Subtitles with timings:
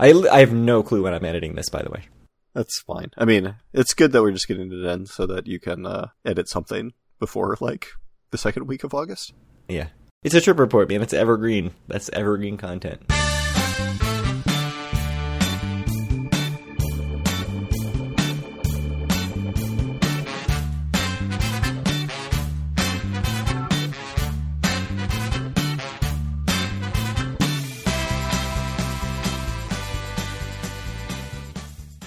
[0.00, 2.04] I, I have no clue when I'm editing this, by the way.
[2.54, 3.10] That's fine.
[3.18, 6.08] I mean, it's good that we're just getting it in so that you can uh,
[6.24, 7.88] edit something before like
[8.30, 9.34] the second week of August.
[9.68, 9.88] Yeah.
[10.22, 11.02] It's a trip report, man.
[11.02, 11.72] It's evergreen.
[11.86, 13.02] That's evergreen content.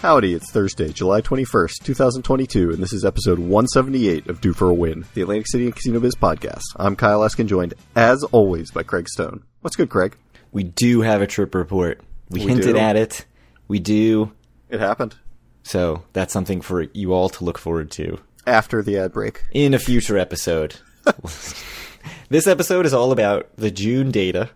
[0.03, 4.73] Howdy, it's Thursday, July 21st, 2022, and this is episode 178 of Due for a
[4.73, 6.63] Win, the Atlantic City and Casino Biz podcast.
[6.75, 9.43] I'm Kyle Eskin, joined, as always, by Craig Stone.
[9.61, 10.17] What's good, Craig?
[10.51, 12.01] We do have a trip report.
[12.29, 12.79] We, We hinted do.
[12.79, 13.25] at it.
[13.69, 14.33] We do.
[14.69, 15.15] It happened
[15.63, 19.45] So that's something for you all to look forward to after the ad break.
[19.53, 20.75] in a future episode.
[22.27, 24.49] this episode is all about the June data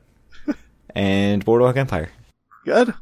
[0.93, 2.09] and Boardwalk Empire.
[2.65, 2.93] Good.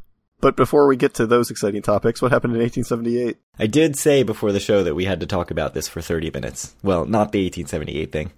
[0.45, 3.37] But before we get to those exciting topics, what happened in 1878?
[3.57, 6.29] I did say before the show that we had to talk about this for 30
[6.29, 6.75] minutes.
[6.83, 8.31] Well, not the 1878 thing.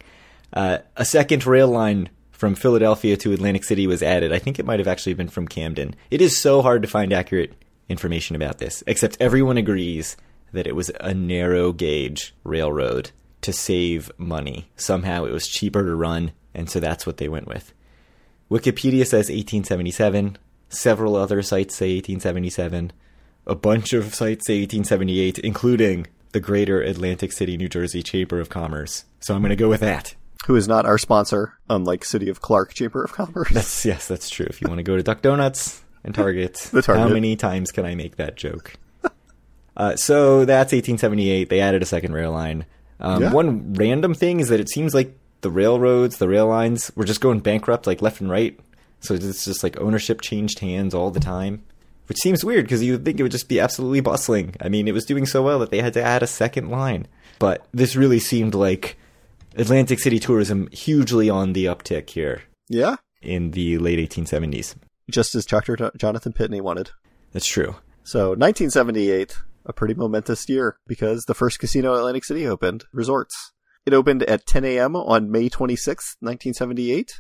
[0.53, 4.31] Uh, a second rail line from Philadelphia to Atlantic City was added.
[4.31, 5.95] I think it might have actually been from Camden.
[6.09, 7.52] It is so hard to find accurate
[7.89, 10.16] information about this, except everyone agrees
[10.53, 13.11] that it was a narrow gauge railroad
[13.42, 14.71] to save money.
[14.77, 17.73] Somehow it was cheaper to run, and so that's what they went with.
[18.49, 20.38] Wikipedia says 1877.
[20.70, 22.92] Several other sites say 1877.
[23.46, 28.50] A bunch of sites say 1878, including the Greater Atlantic City, New Jersey Chamber of
[28.50, 29.06] Commerce.
[29.22, 30.16] So I'm going to go with that.
[30.45, 33.50] Who is not our sponsor, unlike City of Clark Chamber of Commerce.
[33.52, 34.45] That's yes, that's true.
[34.50, 37.04] If you want to go to Duck Donuts and Target, The Target.
[37.08, 38.73] how many times can I make that joke?
[39.78, 41.50] uh, so that's 1878.
[41.50, 42.66] They added a second rail line.
[43.00, 43.32] Um, Yeah.
[43.32, 47.22] One random thing is that it seems like the railroads, the rail lines, were just
[47.22, 48.60] going bankrupt like left and right.
[49.00, 51.64] So it's just like ownership changed hands all the time,
[52.08, 54.56] which seems weird because you would think it would just be absolutely bustling.
[54.59, 57.08] I mean, it was doing so well that they had to add a second line.
[57.39, 58.98] But this really seemed like
[59.56, 62.98] Atlantic City tourism hugely on the uptick here yeah?
[63.21, 64.76] in the late 1870s.
[65.10, 65.92] Just as Dr.
[65.98, 66.92] Jonathan Pitney wanted.
[67.32, 67.76] That's true.
[68.04, 73.54] So 1978, a pretty momentous year because the first casino Atlantic City opened, Resorts.
[73.86, 74.95] It opened at 10 a.m.
[74.95, 77.20] on May 26, 1978.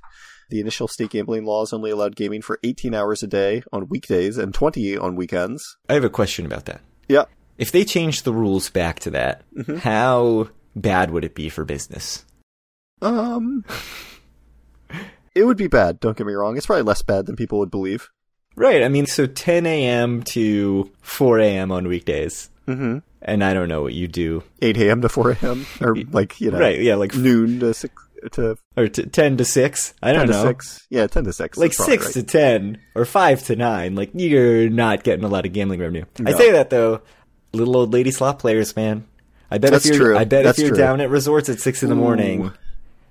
[0.49, 4.37] The initial state gambling laws only allowed gaming for 18 hours a day on weekdays
[4.37, 5.77] and 20 on weekends.
[5.89, 6.81] I have a question about that.
[7.09, 7.25] Yeah.
[7.57, 9.43] If they changed the rules back to that,
[9.79, 12.23] how bad would it be for business?
[13.01, 13.65] Um,
[15.35, 15.99] it would be bad.
[15.99, 16.55] Don't get me wrong.
[16.55, 18.09] It's probably less bad than people would believe.
[18.55, 18.83] Right.
[18.83, 20.23] I mean, so 10 a.m.
[20.23, 21.71] to 4 a.m.
[21.71, 22.49] on weekdays.
[22.67, 22.99] Mm-hmm.
[23.21, 24.43] And I don't know what you do.
[24.61, 25.01] 8 a.m.
[25.01, 25.65] to 4 a.m.
[25.81, 26.79] or like you know, Right.
[26.79, 26.95] Yeah.
[26.95, 27.93] Like, noon to six
[28.33, 29.93] to or t- 10 to 6.
[30.01, 30.43] I don't know.
[30.43, 30.85] six.
[30.89, 31.57] Yeah, 10 to six.
[31.57, 32.13] Like 6 right.
[32.13, 33.95] to 10 or 5 to 9.
[33.95, 36.05] Like, you're not getting a lot of gambling revenue.
[36.25, 37.01] I say that though.
[37.53, 39.05] Little old lady slot players, man.
[39.49, 40.17] I bet That's if you're, true.
[40.17, 40.77] I bet That's if you're true.
[40.77, 42.53] down at resorts at 6 in the morning, Ooh.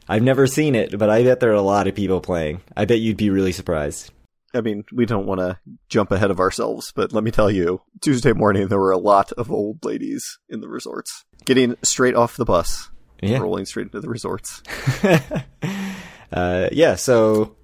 [0.08, 2.60] I've never seen it, but I bet there are a lot of people playing.
[2.76, 4.12] I bet you'd be really surprised.
[4.54, 5.58] I mean, we don't want to
[5.88, 9.32] jump ahead of ourselves, but let me tell you, Tuesday morning there were a lot
[9.32, 12.90] of old ladies in the resorts getting straight off the bus,
[13.22, 13.38] Yeah.
[13.38, 14.62] rolling straight into the resorts.
[16.32, 17.56] uh, yeah, so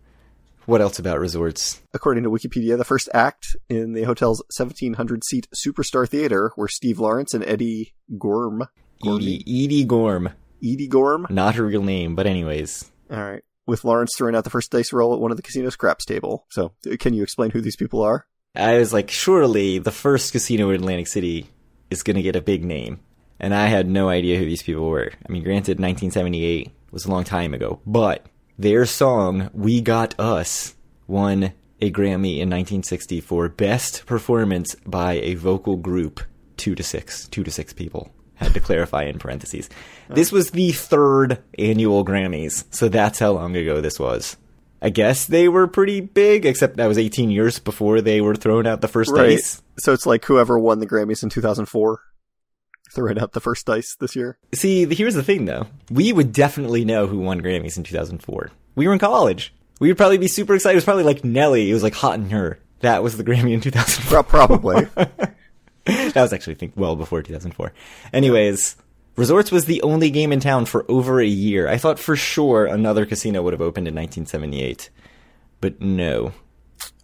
[0.67, 1.83] what else about resorts?
[1.93, 6.99] According to Wikipedia, the first act in the hotel's 1700 seat Superstar Theater were Steve
[6.99, 8.69] Lawrence and Eddie Gorm.
[9.05, 10.31] Edie, Edie Gorm.
[10.63, 11.27] Edie Gorm?
[11.29, 12.91] Not her real name, but anyways.
[13.11, 13.43] All right.
[13.67, 16.47] With Lawrence throwing out the first dice roll at one of the casino's craps table.
[16.51, 18.27] So, uh, can you explain who these people are?
[18.55, 21.49] I was like, surely the first casino in Atlantic City
[21.91, 23.01] is going to get a big name.
[23.43, 25.11] And I had no idea who these people were.
[25.29, 28.25] I mean, granted, 1978 was a long time ago, but
[28.57, 30.77] their song, We Got Us,
[31.09, 36.21] won a Grammy in 1960 for Best Performance by a Vocal Group,
[36.57, 37.27] two to six.
[37.29, 38.15] Two to six people.
[38.35, 39.69] Had to clarify in parentheses.
[40.09, 44.37] This was the third annual Grammys, so that's how long ago this was.
[44.81, 48.67] I guess they were pretty big, except that was 18 years before they were thrown
[48.67, 49.63] out the first dice.
[49.79, 52.01] So it's like whoever won the Grammys in 2004
[52.93, 54.39] throwing out the first dice this year.
[54.55, 55.67] See, here's the thing though.
[55.91, 58.51] We would definitely know who won Grammys in 2004.
[58.75, 59.53] We were in college.
[59.81, 60.75] We would probably be super excited.
[60.75, 61.71] It was probably like Nelly.
[61.71, 62.59] It was like Hot in Her.
[62.81, 64.23] That was the Grammy in 2004.
[64.23, 64.85] Probably.
[65.85, 67.73] that was actually, I think, well before 2004.
[68.13, 68.77] Anyways,
[69.17, 71.69] Resorts was the only game in town for over a year.
[71.69, 74.89] I thought for sure another casino would have opened in 1978.
[75.61, 76.33] But no.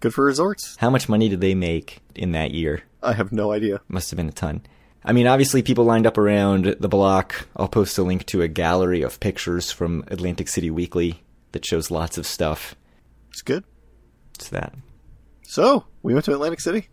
[0.01, 0.77] Good for resorts.
[0.77, 2.83] How much money did they make in that year?
[3.03, 3.81] I have no idea.
[3.89, 4.63] Must have been a ton.
[5.09, 7.49] I mean, obviously, people lined up around the block.
[7.57, 11.23] I'll post a link to a gallery of pictures from Atlantic City Weekly
[11.53, 12.75] that shows lots of stuff.
[13.31, 13.65] It's good.
[14.35, 14.75] It's that.
[15.45, 16.89] So, we went to Atlantic City.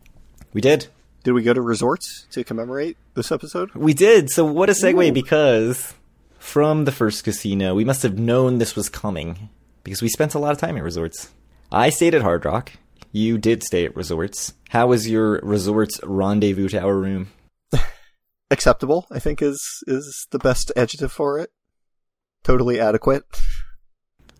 [0.53, 0.87] We did.
[1.25, 3.73] Did we go to resorts to commemorate this episode?
[3.73, 4.29] We did.
[4.29, 5.93] So what a segue because
[6.39, 9.49] from the first casino, we must have known this was coming
[9.83, 11.31] because we spent a lot of time at resorts.
[11.69, 12.71] I stayed at Hard Rock.
[13.11, 14.53] You did stay at resorts.
[14.69, 17.27] How was your resorts rendezvous tower room?
[18.51, 21.51] Acceptable, I think is is the best adjective for it.
[22.43, 23.23] Totally adequate.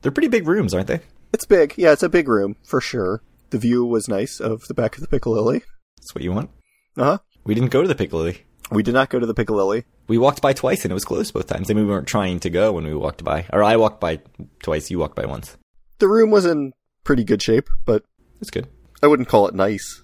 [0.02, 1.00] They're pretty big rooms, aren't they?
[1.34, 1.74] It's big.
[1.76, 3.24] Yeah, it's a big room for sure.
[3.50, 5.64] The view was nice of the back of the Pic-A-Lilli.
[5.98, 6.52] That's what you want.
[6.96, 7.18] Uh huh.
[7.46, 8.38] We didn't go to the Pic-A-Lilli.
[8.72, 9.84] We did not go to the Pic-A-Lilli.
[10.08, 11.70] We walked by twice and it was closed both times.
[11.70, 13.46] I mean, we weren't trying to go when we walked by.
[13.52, 14.20] Or I walked by
[14.62, 15.58] twice, you walked by once.
[16.00, 16.74] The room was in
[17.04, 18.04] pretty good shape, but
[18.40, 18.68] It's good.
[19.02, 20.04] I wouldn't call it nice.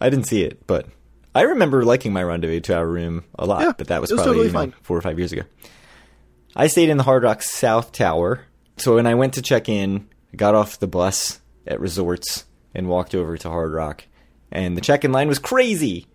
[0.00, 0.86] I didn't see it, but
[1.36, 4.48] I remember liking my rendezvous tower room a lot, Yeah, but that was was probably
[4.48, 5.42] totally you know, four or five years ago.
[6.54, 8.46] I stayed in the Hard Rock South Tower.
[8.78, 12.88] So when I went to check in, I got off the bus at resorts and
[12.88, 14.04] walked over to Hard Rock.
[14.50, 16.06] And the check-in line was crazy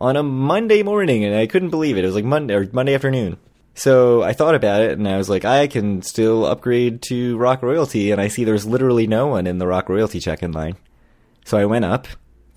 [0.00, 2.04] on a Monday morning, and I couldn't believe it.
[2.04, 3.38] It was like Monday or Monday afternoon.
[3.74, 7.62] So I thought about it, and I was like, I can still upgrade to Rock
[7.62, 10.76] Royalty, and I see there's literally no one in the Rock Royalty check-in line.
[11.44, 12.06] So I went up.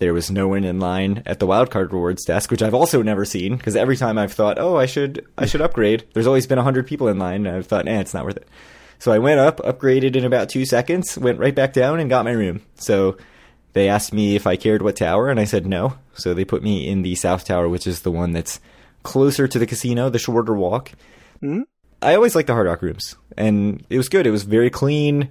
[0.04, 3.24] There was no one in line at the wildcard rewards desk, which I've also never
[3.24, 6.04] seen because every time I've thought, oh, I should, I should upgrade.
[6.12, 8.46] There's always been hundred people in line, and I've thought, eh, it's not worth it.
[8.98, 12.26] So I went up, upgraded in about two seconds, went right back down, and got
[12.26, 12.60] my room.
[12.74, 13.16] So
[13.72, 15.96] they asked me if I cared what tower, and I said no.
[16.12, 18.60] So they put me in the south tower, which is the one that's
[19.04, 20.92] closer to the casino, the shorter walk.
[21.40, 21.62] Hmm?
[22.02, 24.26] I always liked the Hard Rock rooms, and it was good.
[24.26, 25.30] It was very clean.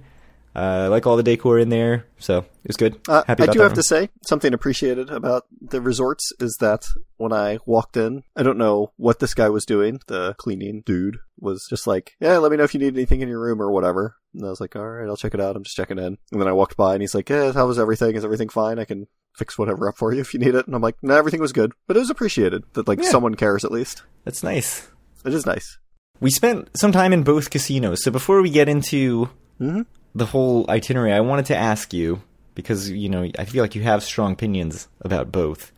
[0.54, 3.00] Uh, I like all the decor in there, so it was good.
[3.08, 3.76] Uh, Happy I do have room.
[3.76, 6.86] to say something appreciated about the resorts is that
[7.16, 9.98] when I walked in, I don't know what this guy was doing.
[10.06, 13.28] The cleaning dude was just like, "Yeah, let me know if you need anything in
[13.28, 15.56] your room or whatever." And I was like, "All right, I'll check it out.
[15.56, 17.78] I'm just checking in." And then I walked by, and he's like, "Yeah, how was
[17.78, 18.14] everything?
[18.14, 18.78] Is everything fine?
[18.78, 21.16] I can fix whatever up for you if you need it." And I'm like, "No,
[21.16, 23.10] everything was good." But it was appreciated that like Yeah.
[23.10, 24.02] someone cares at least.
[24.24, 24.86] That's nice.
[25.24, 25.78] It is nice.
[26.20, 29.82] We spent some time in both casinos, so before we get into hmm
[30.14, 32.22] the whole itinerary, I wanted to ask you
[32.54, 35.72] because you know I feel like you have strong opinions about both.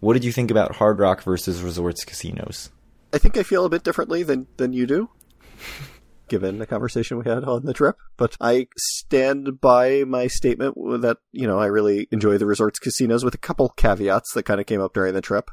[0.00, 2.70] What did you think about Hard Rock versus Resorts casinos?
[3.12, 5.10] I think I feel a bit differently than than you do,
[6.28, 7.96] given the conversation we had on the trip.
[8.16, 13.24] But I stand by my statement that you know I really enjoy the resorts casinos
[13.24, 15.50] with a couple caveats that kind of came up during the trip.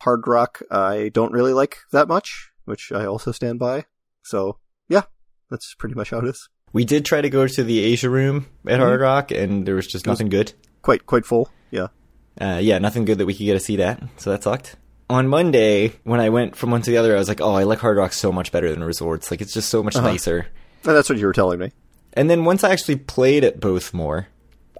[0.00, 3.84] Hard Rock, I don't really like that much, which I also stand by.
[4.24, 4.58] So
[4.88, 5.02] yeah,
[5.50, 6.48] that's pretty much how it is.
[6.74, 9.86] We did try to go to the Asia room at Hard Rock, and there was
[9.86, 10.52] just nothing good.
[10.82, 11.48] Quite quite full.
[11.70, 11.86] Yeah.
[12.38, 14.74] Uh, yeah, nothing good that we could get to see that, so that sucked.
[15.08, 17.62] On Monday, when I went from one to the other, I was like, "Oh, I
[17.62, 19.30] like Hard Rock so much better than Resorts.
[19.30, 20.10] Like, it's just so much Uh-huh.
[20.10, 20.46] nicer."
[20.84, 21.70] And that's what you were telling me.
[22.12, 24.26] And then once I actually played at both more,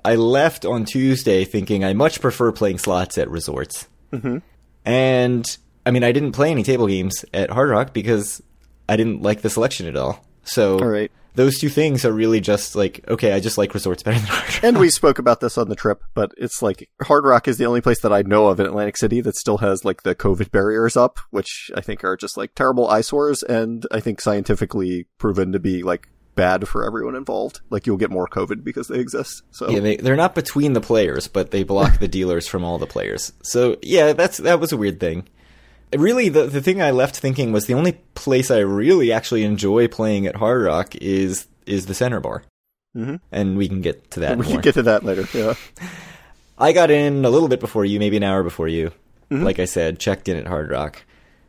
[0.05, 3.87] I left on Tuesday thinking I much prefer playing slots at resorts.
[4.13, 4.43] Mhm.
[4.85, 5.57] And
[5.87, 8.43] I mean, I didn't play any table games at Hard Rock because
[8.89, 10.25] I didn't like the selection at all.
[10.45, 11.11] So All right.
[11.35, 14.55] Those two things are really just like, okay, I just like resorts better than Hard
[14.55, 14.65] Rock.
[14.65, 17.67] And we spoke about this on the trip, but it's like Hard Rock is the
[17.67, 20.51] only place that I know of in Atlantic City that still has like the COVID
[20.51, 25.53] barriers up, which I think are just like terrible eyesores and I think scientifically proven
[25.53, 27.61] to be like bad for everyone involved.
[27.71, 29.43] Like you'll get more COVID because they exist.
[29.51, 32.79] So Yeah, they, they're not between the players, but they block the dealers from all
[32.79, 33.33] the players.
[33.43, 35.29] So yeah, that's that was a weird thing.
[35.97, 39.87] Really, the the thing I left thinking was the only place I really actually enjoy
[39.89, 42.43] playing at Hard Rock is is the center bar,
[42.97, 43.21] Mhm.
[43.31, 44.53] and we can get to that we more.
[44.55, 45.27] can get to that later.
[45.33, 45.55] Yeah.
[46.59, 48.91] I got in a little bit before you, maybe an hour before you.
[49.31, 49.45] Mm-hmm.
[49.45, 51.05] Like I said, checked in at Hard Rock,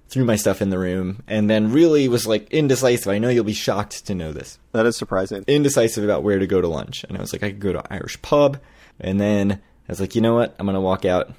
[0.10, 3.08] threw my stuff in the room, and then really was like indecisive.
[3.12, 4.58] I know you'll be shocked to know this.
[4.72, 5.44] That is surprising.
[5.48, 7.04] indecisive about where to go to lunch.
[7.04, 8.58] And I was like, I could go to Irish Pub.
[9.00, 10.56] And then I was like, you know what?
[10.58, 11.32] I'm going to walk out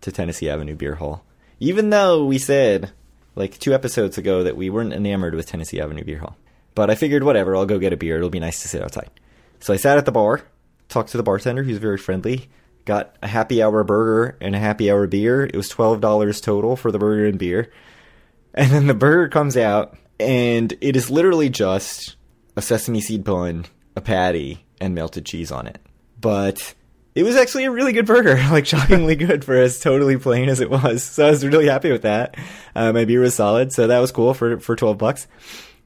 [0.00, 1.24] to Tennessee Avenue Beer Hall.
[1.62, 2.90] Even though we said,
[3.36, 6.36] like, two episodes ago that we weren't enamored with Tennessee Avenue Beer Hall.
[6.74, 8.16] But I figured, whatever, I'll go get a beer.
[8.16, 9.10] It'll be nice to sit outside.
[9.60, 10.42] So I sat at the bar,
[10.88, 12.48] talked to the bartender, who's very friendly,
[12.84, 15.44] got a happy hour burger and a happy hour beer.
[15.44, 17.70] It was $12 total for the burger and beer.
[18.54, 22.16] And then the burger comes out, and it is literally just
[22.56, 25.78] a sesame seed bun, a patty, and melted cheese on it.
[26.20, 26.74] But
[27.14, 30.60] it was actually a really good burger, like shockingly good for as totally plain as
[30.60, 31.02] it was.
[31.02, 32.36] So I was really happy with that.
[32.74, 35.26] Uh, my beer was solid, so that was cool for for twelve bucks.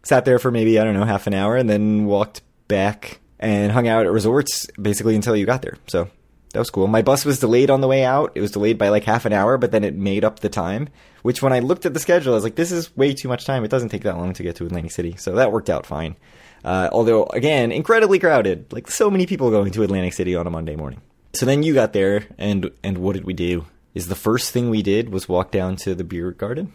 [0.03, 3.73] Sat there for maybe I don't know half an hour, and then walked back and
[3.73, 5.77] hung out at resorts basically until you got there.
[5.89, 6.09] So
[6.53, 6.87] that was cool.
[6.87, 8.33] My bus was delayed on the way out.
[8.35, 10.89] It was delayed by like half an hour, but then it made up the time.
[11.23, 13.45] Which, when I looked at the schedule, I was like, "This is way too much
[13.45, 13.65] time.
[13.65, 16.17] It doesn't take that long to get to Atlantic City." So that worked out fine.
[16.65, 18.73] Uh, although, again, incredibly crowded.
[18.73, 21.01] Like so many people going to Atlantic City on a Monday morning.
[21.33, 23.67] So then you got there, and and what did we do?
[23.95, 26.73] Is the first thing we did was walk down to the beer garden?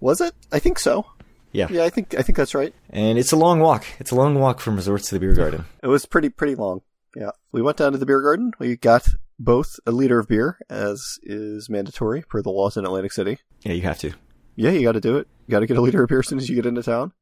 [0.00, 0.34] Was it?
[0.50, 1.06] I think so.
[1.52, 1.68] Yeah.
[1.70, 2.74] Yeah, I think I think that's right.
[2.90, 3.84] And it's a long walk.
[3.98, 5.66] It's a long walk from resorts to the beer garden.
[5.82, 6.80] It was pretty pretty long.
[7.14, 7.30] Yeah.
[7.52, 8.52] We went down to the beer garden.
[8.58, 9.06] We got
[9.38, 13.38] both a liter of beer, as is mandatory per the laws in Atlantic City.
[13.62, 14.12] Yeah, you have to.
[14.56, 15.28] Yeah, you got to do it.
[15.46, 17.12] You got to get a liter of beer as soon as you get into town.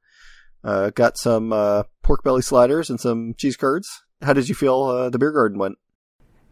[0.62, 3.88] Uh, got some uh, pork belly sliders and some cheese curds.
[4.22, 5.78] How did you feel uh, the beer garden went?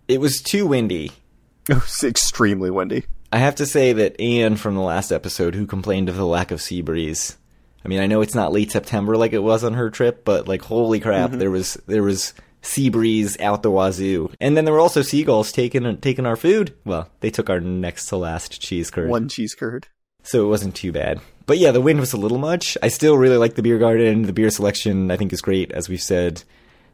[0.09, 1.13] It was too windy.
[1.71, 3.05] It was extremely windy.
[3.31, 6.51] I have to say that Anne from the last episode, who complained of the lack
[6.51, 7.37] of sea breeze.
[7.85, 10.49] I mean, I know it's not late September like it was on her trip, but
[10.49, 11.39] like, holy crap, mm-hmm.
[11.39, 15.53] there was there was sea breeze out the wazoo, and then there were also seagulls
[15.53, 16.75] taking taking our food.
[16.87, 19.89] Well, they took our next to last cheese curd, One cheese curd.
[20.23, 21.21] so it wasn't too bad.
[21.45, 22.79] But yeah, the wind was a little much.
[22.83, 24.23] I still really like the beer garden.
[24.23, 26.45] The beer selection, I think, is great, as we've said.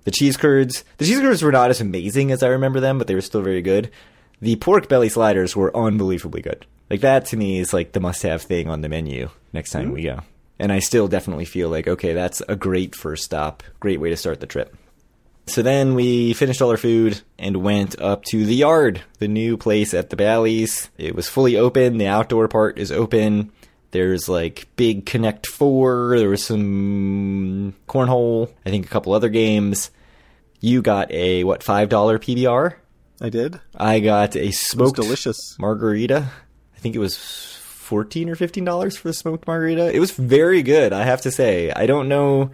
[0.05, 3.07] The cheese curds, the cheese curds were not as amazing as I remember them, but
[3.07, 3.91] they were still very good.
[4.41, 6.67] The pork belly sliders were unbelievably good.
[6.91, 10.05] Like that to me is like the must-have thing on the menu next time we
[10.05, 10.19] mm-hmm.
[10.19, 10.25] go.
[10.59, 14.17] And I still definitely feel like okay, that's a great first stop, great way to
[14.17, 14.77] start the trip.
[15.47, 19.57] So then we finished all our food and went up to the yard, the new
[19.57, 20.91] place at the Bally's.
[20.97, 21.99] It was fully open.
[21.99, 23.53] The outdoor part is open.
[23.95, 26.19] There's like big Connect Four.
[26.19, 28.51] There was some cornhole.
[28.67, 29.93] I think a couple other games.
[30.59, 32.75] You got a what five dollar PBR?
[33.21, 33.61] I did.
[33.77, 35.39] I got a smoked delicious.
[35.61, 36.29] margarita.
[36.77, 39.95] I think it was fourteen or fifteen dollars for the smoked margarita.
[39.95, 41.71] It was very good, I have to say.
[41.71, 42.51] I don't know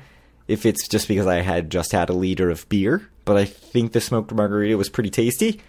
[0.47, 3.92] if it's just because I had just had a liter of beer, but I think
[3.92, 5.62] the smoked margarita was pretty tasty.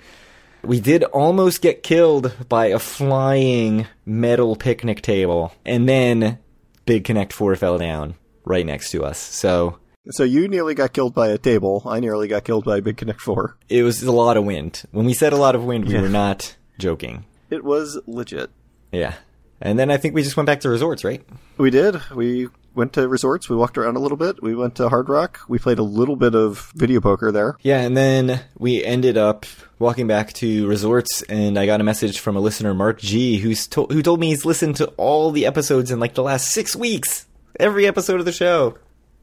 [0.63, 6.39] We did almost get killed by a flying metal picnic table, and then
[6.86, 8.15] Big Connect 4 fell down
[8.46, 9.18] right next to us.
[9.20, 9.77] So
[10.12, 11.84] So you nearly got killed by a table.
[11.86, 13.58] I nearly got killed by a big Connect Four.
[13.70, 14.84] it was a lot of wind.
[14.91, 16.01] When we said a lot of wind, we Yeah.
[16.01, 17.25] were not joking.
[17.50, 18.50] It was legit.
[18.91, 19.13] Yeah.
[19.62, 21.22] And then I think we just went back to resorts, right?
[21.58, 22.01] We did.
[22.15, 23.50] We went to resorts.
[23.50, 24.42] We walked around a little bit.
[24.42, 25.40] We went to Hard Rock.
[25.48, 27.56] We played a little bit of video poker there.
[27.62, 29.46] Yeah, and then we ended up
[29.80, 33.68] walking back to resorts, and I got a message from a listener, Mark G, who's
[33.68, 36.75] to- who told me he's listened to all the episodes in like the last six
[36.75, 37.25] weeks,
[37.60, 38.75] every episode of the show.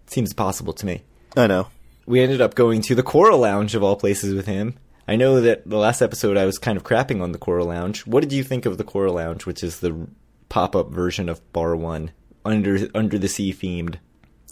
[0.07, 1.02] Seems possible to me.
[1.37, 1.69] I know.
[2.07, 4.75] We ended up going to the Coral Lounge of all places with him.
[5.07, 8.07] I know that the last episode I was kind of crapping on the Coral Lounge.
[8.07, 10.07] What did you think of the Coral Lounge, which is the
[10.49, 12.11] pop-up version of Bar One,
[12.49, 13.97] under under the sea themed?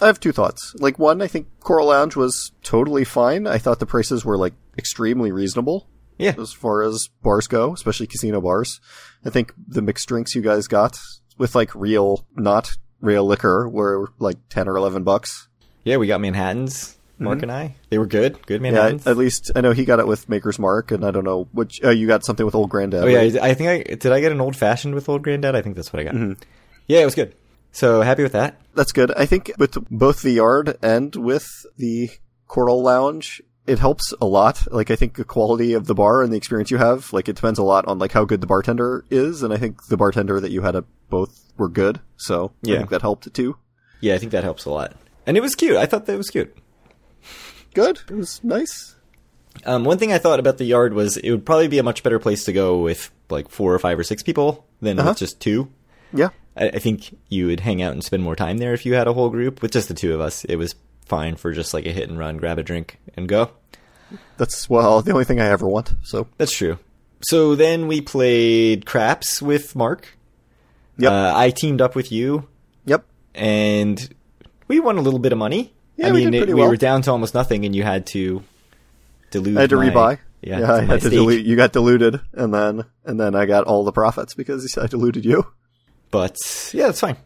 [0.01, 0.75] I have two thoughts.
[0.79, 3.47] Like one, I think Coral Lounge was totally fine.
[3.47, 5.89] I thought the prices were like extremely reasonable
[6.19, 8.79] Yeah, as far as bars go, especially casino bars.
[9.25, 10.99] I think the mixed drinks you guys got
[11.39, 15.49] with like real, not real liquor were like 10 or 11 bucks.
[15.85, 16.93] yeah, we got Manhattan's.
[17.19, 20.07] Mark and I, they were good, good Yeah, at least I know he got it
[20.07, 21.83] with Maker's Mark, and I don't know which.
[21.83, 23.05] Uh, you got something with Old Granddad.
[23.05, 23.37] Oh yeah, right?
[23.39, 24.13] I think I did.
[24.13, 25.57] I get an old fashioned with old granddad.
[25.57, 26.13] I think that's what I got.
[26.13, 26.43] Mm-hmm.
[26.89, 27.35] Yeah, it was good.
[27.77, 28.59] So happy with that.
[28.75, 29.13] That's good.
[29.17, 32.09] I think with both the yard and with the
[32.47, 34.67] Coral Lounge, it helps a lot.
[34.73, 37.37] Like I think the quality of the bar and the experience you have, like it
[37.37, 40.41] depends a lot on like how good the bartender is, and I think the bartender
[40.41, 42.01] that you had at both were good.
[42.17, 42.77] So Yeah.
[42.77, 43.57] I think that helped too.
[44.01, 44.95] Yeah, I think that helps a lot.
[45.27, 45.77] And it was cute.
[45.77, 46.57] I thought that was cute.
[47.75, 48.01] Good.
[48.09, 48.95] It was nice.
[49.67, 52.03] Um, one thing I thought about the yard was it would probably be a much
[52.03, 55.11] better place to go with like four or five or six people than Uh-huh.
[55.11, 55.71] with just two.
[56.13, 56.29] Yeah.
[56.57, 59.07] I, I think you would hang out and spend more time there if you had
[59.07, 59.63] a whole group.
[59.63, 62.19] With just the two of us, it was fine for just like a hit and
[62.19, 63.51] run, grab a drink, and go.
[64.37, 65.93] That's well the only thing I ever want.
[66.05, 66.79] So That's true.
[67.23, 70.17] So then we played craps with Mark.
[70.99, 71.11] Yep.
[71.13, 72.47] Uh, I teamed up with you.
[72.85, 73.05] yep.
[73.35, 74.09] and
[74.69, 75.73] we won a little bit of money.
[75.97, 77.83] Yeah, I we mean, did it- pretty we were down to almost nothing, and you
[77.83, 78.43] had to
[79.31, 79.57] dilute.
[79.57, 80.19] I had to my- rebuy.
[80.43, 81.45] Yeah, yeah I had to dilute.
[81.47, 85.25] You got diluted, and then and then I got all the profits because I diluted
[85.25, 85.47] you.
[86.17, 86.39] But
[86.73, 87.19] yeah, that's fine.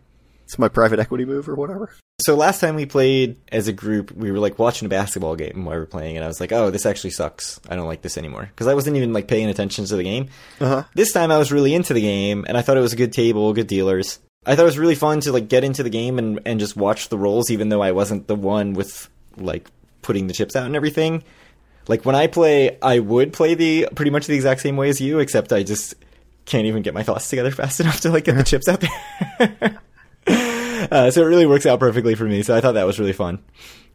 [0.46, 1.94] It's my private equity move or whatever.
[2.22, 5.64] So last time we played as a group, we were like watching a basketball game
[5.64, 7.60] while we were playing, and I was like, "Oh, this actually sucks.
[7.68, 10.28] I don't like this anymore." Because I wasn't even like paying attention to the game.
[10.60, 10.82] Uh-huh.
[10.92, 13.12] This time I was really into the game, and I thought it was a good
[13.12, 14.18] table, good dealers.
[14.44, 16.76] I thought it was really fun to like get into the game and and just
[16.76, 19.70] watch the rolls, even though I wasn't the one with like
[20.02, 21.22] putting the chips out and everything.
[21.86, 25.00] Like when I play, I would play the pretty much the exact same way as
[25.00, 25.94] you, except I just
[26.50, 29.78] can't even get my thoughts together fast enough to like get the chips out there.
[30.90, 32.42] uh, so it really works out perfectly for me.
[32.42, 33.42] So I thought that was really fun.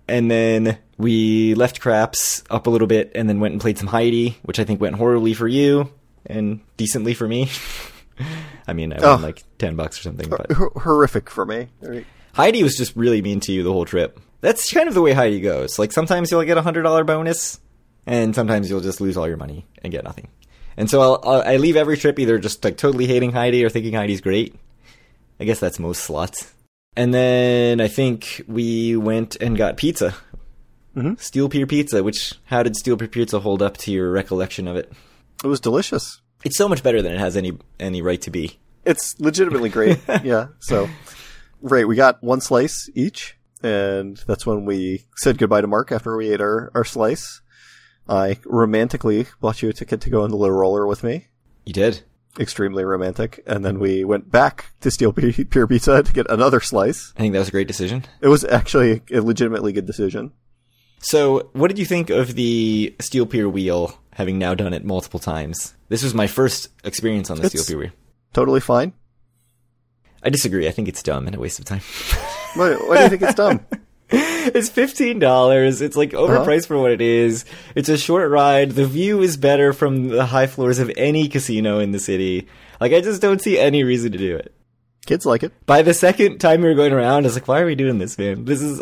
[0.07, 3.88] And then we left craps up a little bit, and then went and played some
[3.88, 5.91] Heidi, which I think went horribly for you
[6.27, 7.50] and decently for me.
[8.67, 9.24] I mean, I won Oh.
[9.24, 11.67] like ten bucks or something, but Hor- horrific for me.
[12.33, 14.19] Heidi was just really mean to you the whole trip.
[14.41, 15.79] That's kind of the way Heidi goes.
[15.79, 17.59] Like sometimes you'll get a hundred dollar bonus,
[18.05, 20.27] and sometimes you'll just lose all your money and get nothing.
[20.77, 23.70] And so I'll, I'll, I leave every trip either just like totally hating Heidi or
[23.70, 24.55] thinking Heidi's great.
[25.39, 26.53] I guess that's most slots.
[26.98, 30.15] And then I think we went and got pizza.
[30.96, 31.20] Mhm.
[31.20, 34.77] Steel Pier Pizza, which, how did Steel Pier Pizza hold up to your recollection of
[34.77, 34.91] it?
[35.44, 36.22] It was delicious.
[36.46, 38.58] It's so much better than it has any, any right to be.
[38.86, 40.00] It's legitimately great.
[40.24, 40.48] yeah.
[40.60, 40.88] So,
[41.62, 46.15] right, we got one slice each, and that's when we said goodbye to Mark after
[46.15, 47.41] we ate our, our slice.
[48.07, 51.27] I romantically bought you a ticket to go on the low roller with me.
[51.65, 52.01] You did.
[52.39, 53.41] Extremely romantic.
[53.47, 57.13] And then we went back to Steel Pier Pier Pizza to get another slice.
[57.15, 58.05] I think that was a great decision.
[58.21, 60.33] It was actually a legitimately good decision.
[61.00, 65.19] So, what did you think of the Steel Pier wheel, having now done it multiple
[65.19, 65.75] times?
[65.89, 67.93] This was my first experience on the It's- Steel Pier wheel.
[68.33, 68.93] Totally fine.
[70.24, 70.67] I disagree.
[70.67, 71.81] I think it's dumb and a waste of time.
[72.55, 73.65] Why, why do you think it's dumb?
[74.09, 75.81] it's fifteen dollars.
[75.81, 77.45] It's like overpriced for what it is.
[77.74, 78.71] It's a short ride.
[78.71, 82.47] The view is better from the high floors of any casino in the city.
[82.79, 84.53] Like I just don't see any reason to do it.
[85.05, 85.53] Kids like it.
[85.65, 87.97] By the second time we were going around, I was like, "Why are we doing
[87.97, 88.45] this, man?
[88.45, 88.81] This is."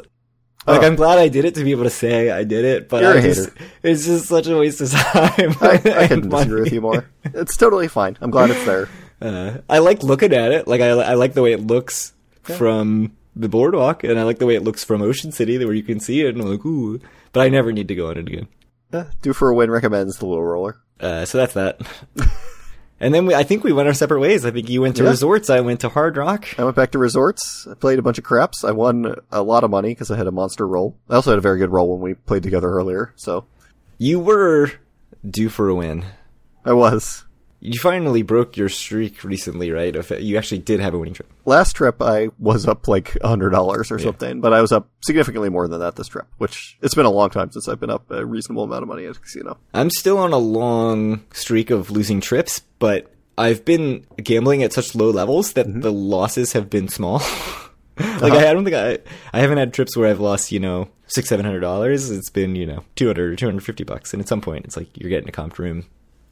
[0.65, 0.85] Like Oh.
[0.85, 3.17] I'm glad I did it to be able to say I did it, but You're
[3.17, 3.49] I just,
[3.83, 5.53] it's just such a waste of time.
[5.59, 5.77] I, I
[6.07, 7.09] couldn't disagree with you more.
[7.25, 8.17] It's totally fine.
[8.21, 8.87] I'm glad it's there.
[9.21, 10.67] Uh, I like looking at it.
[10.67, 12.11] Like I, I like the way it looks
[12.41, 15.83] from the boardwalk, and I like the way it looks from Ocean City, where you
[15.83, 16.35] can see it.
[16.35, 16.99] And I'm like, ooh,
[17.31, 18.47] but I never need to go on it again.
[18.91, 20.77] Eh, Due for a win recommends the little roller.
[20.99, 21.81] Uh, so that's that.
[22.99, 24.45] and then we, I think we went our separate ways.
[24.45, 25.09] I think you went to Yeah.
[25.09, 25.49] resorts.
[25.49, 26.45] I went to Hard Rock.
[26.59, 27.67] I went back to resorts.
[27.69, 28.63] I played a bunch of craps.
[28.63, 30.95] I won a lot of money because I had a monster roll.
[31.09, 33.13] I also had a very good roll when we played together earlier.
[33.15, 33.45] So
[33.97, 34.71] You were
[35.27, 36.05] due for a win.
[36.63, 37.25] I was.
[37.65, 39.95] You finally broke your streak recently, right?
[39.95, 41.31] If you actually did have a winning trip.
[41.45, 44.89] Last trip I was up like a hundred dollars or something, but I was up
[45.01, 46.27] significantly more than that this trip.
[46.39, 49.05] Which it's been a long time since I've been up a reasonable amount of money
[49.05, 49.57] at a casino.
[49.73, 54.93] I'm still on a long streak of losing trips, but I've been gambling at such
[54.93, 55.79] low levels that mm-hmm.
[55.79, 57.19] the losses have been small.
[57.97, 58.35] like uh-huh.
[58.35, 58.97] I, I don't think I
[59.31, 62.11] I haven't had trips where I've lost you know six seven hundred dollars.
[62.11, 64.65] It's been you know two hundred or two hundred fifty bucks, and at some point
[64.65, 65.85] it's like you're getting a comped room.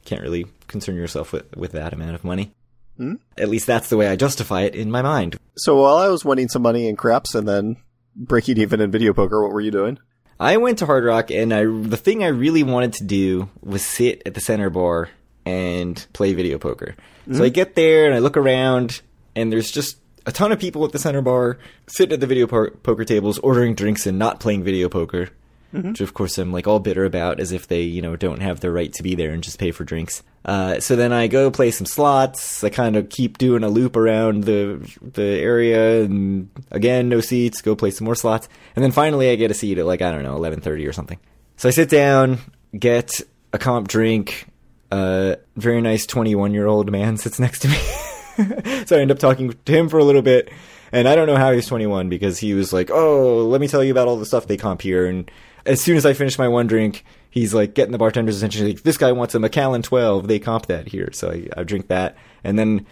[0.04, 2.52] Can't really concern yourself with with that amount of money.
[2.96, 3.14] Hmm?
[3.38, 5.36] At least that's the way I justify it in my mind.
[5.56, 7.76] So while I was winning some money in craps and then
[8.14, 9.98] breaking even in video poker, what were you doing?
[10.38, 13.84] I went to Hard Rock, and I the thing I really wanted to do was
[13.84, 15.08] sit at the center bar
[15.46, 16.94] and play video poker.
[17.30, 17.42] So hmm?
[17.42, 19.02] I get there and I look around,
[19.36, 22.46] and there's just a ton of people at the center bar sitting at the video
[22.46, 25.28] po- poker tables, ordering drinks and not playing video poker.
[25.72, 28.60] Which of course I'm like all bitter about, as if they you know don't have
[28.60, 30.22] the right to be there and just pay for drinks.
[30.44, 32.62] Uh, so then I go play some slots.
[32.62, 37.62] I kind of keep doing a loop around the the area, and again no seats.
[37.62, 40.10] Go play some more slots, and then finally I get a seat at like I
[40.10, 41.18] don't know eleven thirty or something.
[41.56, 42.38] So I sit down,
[42.78, 43.20] get
[43.52, 44.48] a comp drink.
[44.90, 47.78] A very nice twenty one year old man sits next to me.
[48.86, 50.50] so I end up talking to him for a little bit,
[50.90, 53.82] and I don't know how he's 21 because he was like, "Oh, let me tell
[53.82, 55.30] you about all the stuff they comp here." And
[55.66, 58.66] as soon as I finish my one drink, he's like getting the bartender's attention.
[58.66, 60.28] Like, this guy wants a Macallan 12.
[60.28, 62.86] They comp that here, so I, I drink that, and then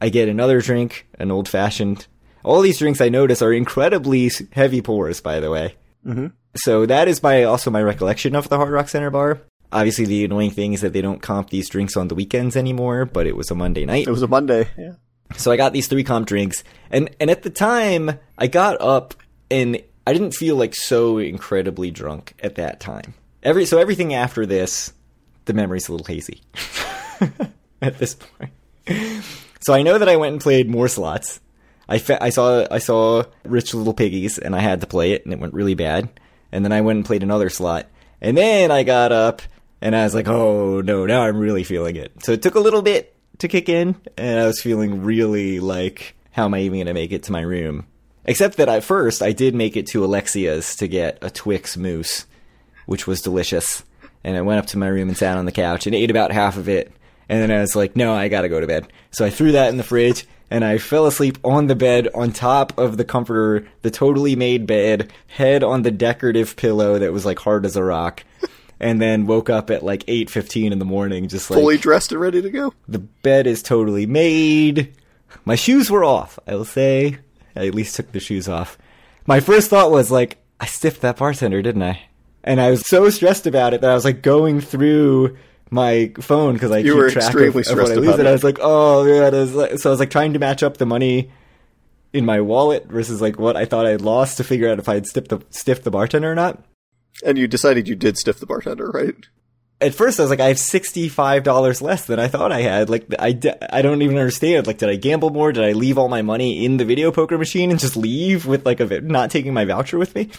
[0.00, 2.06] I get another drink, an old fashioned.
[2.42, 5.76] All these drinks I notice are incredibly heavy pours, by the way.
[6.06, 6.32] Mhm.
[6.56, 9.40] So that is my also my recollection of the Hard Rock Center bar.
[9.72, 13.06] Obviously, the annoying thing is that they don't comp these drinks on the weekends anymore,
[13.06, 14.06] but it was a Monday night.
[14.06, 14.68] It was a Monday.
[14.78, 14.92] Yeah.
[15.36, 19.14] So I got these three comp drinks, and and at the time I got up
[19.50, 23.14] and I didn't feel like so incredibly drunk at that time.
[23.42, 24.92] Every so everything after this,
[25.44, 26.40] the memory's a little hazy
[27.82, 28.52] at this point.
[29.60, 31.40] So I know that I went and played more slots.
[31.88, 35.24] I fa- I saw I saw Rich Little Piggies and I had to play it
[35.24, 36.08] and it went really bad.
[36.52, 37.86] And then I went and played another slot.
[38.20, 39.42] And then I got up
[39.80, 42.60] and I was like, "Oh no, now I'm really feeling it." So it took a
[42.60, 46.78] little bit to kick in and I was feeling really like how am I even
[46.78, 47.86] going to make it to my room?
[48.26, 52.26] Except that at first I did make it to Alexia's to get a Twix mousse,
[52.86, 53.84] which was delicious.
[54.22, 56.32] And I went up to my room and sat on the couch and ate about
[56.32, 56.90] half of it.
[57.28, 58.88] And then I was like, no, I gotta go to bed.
[59.10, 62.32] So I threw that in the fridge and I fell asleep on the bed on
[62.32, 67.26] top of the comforter, the totally made bed, head on the decorative pillow that was
[67.26, 68.24] like hard as a rock.
[68.80, 72.20] And then woke up at like 8.15 in the morning, just like Fully dressed and
[72.20, 72.74] ready to go.
[72.88, 74.92] the bed is totally made.
[75.44, 77.18] My shoes were off, I will say.
[77.56, 78.78] I at least took the shoes off.
[79.26, 82.00] My first thought was like, I stiffed that bartender, didn't I?
[82.42, 85.36] And I was so stressed about it that I was like going through
[85.70, 88.18] my phone because I You keep were track of, of what I lose.
[88.18, 88.28] And.
[88.28, 90.86] I was like, oh yeah, like, so I was like trying to match up the
[90.86, 91.30] money
[92.12, 94.88] in my wallet versus like what I thought I had lost to figure out if
[94.88, 96.62] I had stiffed the stiffed the bartender or not.
[97.24, 99.14] And you decided you did stiff the bartender, right?
[99.84, 102.88] At first I was like, I have $65 less than I thought I had.
[102.88, 103.38] Like, I,
[103.70, 104.66] I don't even understand.
[104.66, 105.52] Like, did I gamble more?
[105.52, 108.64] Did I leave all my money in the video poker machine and just leave with
[108.64, 110.30] like a, not taking my voucher with me?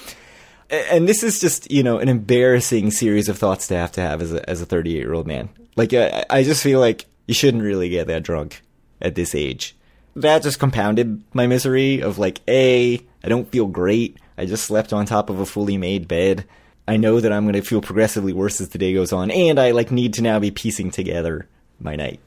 [0.70, 4.22] And this is just, you know, an embarrassing series of thoughts to have to have
[4.22, 5.50] as a, as a 38 year old man.
[5.76, 8.64] Like, I, I just feel like you shouldn't really get that drunk
[9.00, 9.76] at this age.
[10.16, 14.18] That just compounded my misery of like, A, I don't feel great.
[14.38, 16.46] I just slept on top of a fully made bed.
[16.88, 19.60] I know that I'm going to feel progressively worse as the day goes on, and
[19.60, 21.48] I like need to now be piecing together
[21.80, 22.20] my night.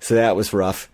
[0.00, 0.90] So that was rough.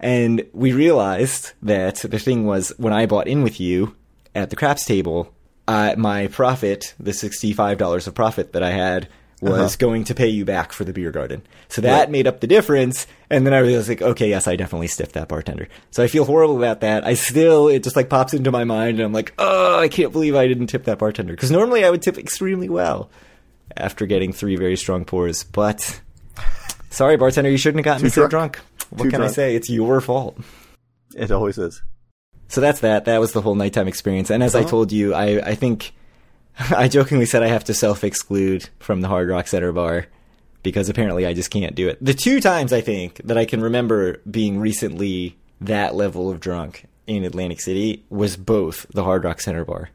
[0.00, 3.96] And we realized that the thing was when I bought in with you
[4.34, 5.32] at the craps table,
[5.66, 9.08] uh, my profit, the $65 of profit that I had,
[9.40, 11.42] was going to pay you back for the beer garden.
[11.68, 12.10] So that Right.
[12.10, 13.06] made up the difference.
[13.30, 15.68] And then I was like, okay, yes, I definitely stiffed that bartender.
[15.90, 17.06] So I feel horrible about that.
[17.06, 20.12] I still, it just like pops into my mind and I'm like, oh, I can't
[20.12, 21.36] believe I didn't tip that bartender.
[21.36, 23.10] Cause normally I would tip extremely well
[23.76, 25.44] after getting three very strong pours.
[25.44, 26.00] But
[26.90, 28.54] sorry, bartender, you shouldn't have gotten Too me so drunk.
[28.54, 28.66] drunk.
[28.90, 29.54] What Too can I say?
[29.54, 30.36] It's your fault.
[31.14, 31.82] It always is.
[32.48, 33.04] So that's that.
[33.04, 34.30] That was the whole nighttime experience.
[34.30, 34.70] And as I Uh-huh.
[34.70, 35.92] told you, I, I think
[36.76, 40.06] I jokingly said I have to self exclude from the Hard Rock Center bar
[40.62, 42.04] because apparently I just can't do it.
[42.04, 46.86] The two times I think that I can remember being recently that level of drunk
[47.06, 49.90] in Atlantic City was both the Hard Rock Center bar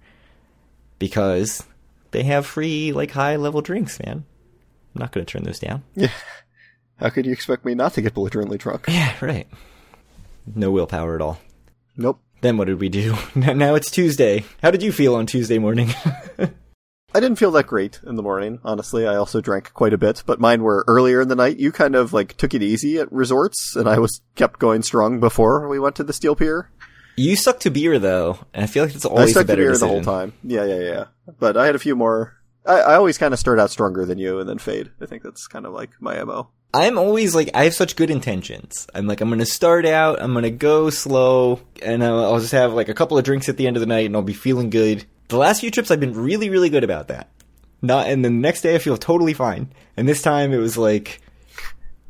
[1.00, 1.64] because
[2.12, 4.24] they have free, like, high level drinks, man.
[4.96, 5.84] I'm not going to turn those down.
[5.96, 6.12] Yeah.
[6.98, 8.86] How could you expect me not to get belligerently drunk?
[8.88, 9.48] Yeah, right.
[10.56, 11.40] No willpower at all.
[11.98, 12.22] Nope.
[12.44, 13.16] Then what did we do?
[13.36, 14.44] Now it's Tuesday.
[14.62, 15.92] How did you feel on Tuesday morning?
[17.16, 19.08] I didn't feel that great in the morning, honestly.
[19.08, 21.58] I also drank quite a bit, but mine were earlier in the night.
[21.58, 25.22] You kind of like took it easy at resorts, and I was kept going strong
[25.22, 26.70] before we went to the Steel Pier.
[27.16, 29.48] You stuck to beer though, and I feel like it's I always stuck a to
[29.48, 29.88] better beer decision.
[29.88, 30.34] the whole time.
[30.44, 31.06] Yeah, yeah, yeah.
[31.40, 32.36] But I had a few more.
[32.66, 34.92] I, I always kind of start out stronger than you and then fade.
[35.00, 36.50] I think that's kind of like my mo.
[36.74, 38.88] I'm always like, I have such good intentions.
[38.96, 42.74] I'm like, I'm gonna start out, I'm gonna go slow, and I'll, I'll just have
[42.74, 44.70] like a couple of drinks at the end of the night, and I'll be feeling
[44.70, 45.06] good.
[45.28, 47.30] The last few trips, I've been really, really good about that.
[47.82, 49.72] Not, and then the next day, I feel totally fine.
[49.98, 51.22] And this time, it was like,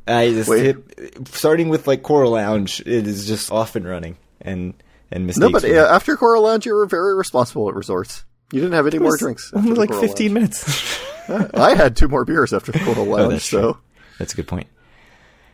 [0.08, 0.63] I just Wait.
[0.63, 4.73] hit, starting with like Coral Lounge, it is just off and running, and
[5.12, 5.41] and mistakes.
[5.41, 8.23] No, but uh, after Coral Lounge, you were very responsible at resorts.
[8.52, 9.52] You didn't have any it more was drinks.
[9.54, 10.34] Only like 15 Lounge.
[10.34, 11.04] minutes.
[11.54, 13.78] I had two more beers after the Coral Lounge, Oh, that's true.
[14.13, 14.67] So That's a good point.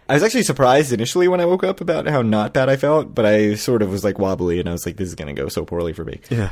[0.08, 3.14] I was actually surprised initially when I woke up about how not bad I felt,
[3.14, 5.40] but I sort of was like wobbly and I was like, this is going to
[5.40, 6.20] go so poorly for me.
[6.30, 6.52] yeah.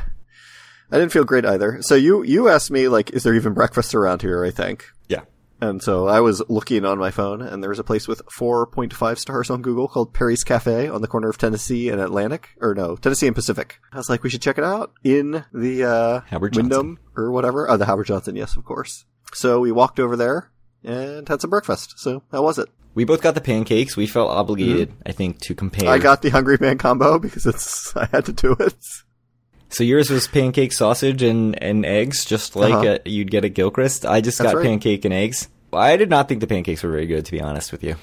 [0.91, 1.79] I didn't feel great either.
[1.81, 4.45] So you you asked me like, is there even breakfast around here?
[4.45, 4.85] I think.
[5.09, 5.21] Yeah.
[5.59, 9.17] And so I was looking on my phone, and there was a place with 4.5
[9.17, 12.95] stars on Google called Perry's Cafe on the corner of Tennessee and Atlantic, or no,
[12.95, 13.79] Tennessee and Pacific.
[13.91, 17.69] I was like, we should check it out in the uh, Howard Wyndham or whatever.
[17.69, 19.05] Oh, the Howard Johnson, yes, of course.
[19.33, 20.51] So we walked over there
[20.83, 21.95] and had some breakfast.
[21.99, 22.69] So how was it?
[22.93, 23.95] We both got the pancakes.
[23.95, 25.83] We felt obligated, I think, to compare.
[25.85, 25.93] Mm-hmm.
[25.93, 28.75] I got the Hungry Man combo because it's I had to do it.
[29.69, 32.89] so yours was pancake, sausage, and, and eggs, just like Uh-huh.
[32.93, 34.05] uh you'd get at Gilchrist.
[34.05, 34.65] I just That's got right.
[34.65, 35.47] pancake and eggs.
[35.73, 37.97] I did not think the pancakes were very good, to be honest with you.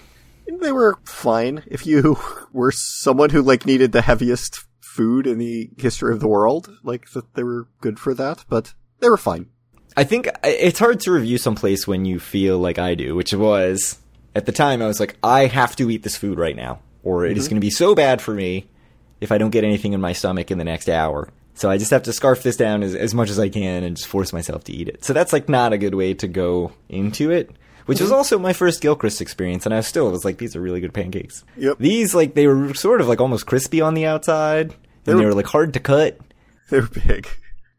[0.60, 1.64] They were fine.
[1.66, 2.16] If you
[2.52, 7.10] were someone who like needed the heaviest food in the history of the world, like
[7.14, 8.44] that, they were good for that.
[8.48, 9.46] But they were fine.
[9.96, 13.98] I think it's hard to review someplace when you feel like I do, which was
[14.34, 17.24] at the time I was like, I have to eat this food right now, or
[17.24, 17.50] it is mm-hmm.
[17.52, 18.66] going to be so bad for me
[19.20, 21.28] if I don't get anything in my stomach in the next hour.
[21.54, 23.96] So I just have to scarf this down as, as much as I can and
[23.96, 25.04] just force myself to eat it.
[25.04, 27.50] So that's like not a good way to go into it.
[27.86, 28.16] Which was mm-hmm.
[28.16, 31.44] also my first Gilchrist experience, and I still was like, these are really good pancakes.
[31.58, 31.76] Yep.
[31.78, 35.26] These like they were sort of like almost crispy on the outside, and they were-
[35.26, 36.18] were like hard to cut.
[36.70, 37.28] They were big.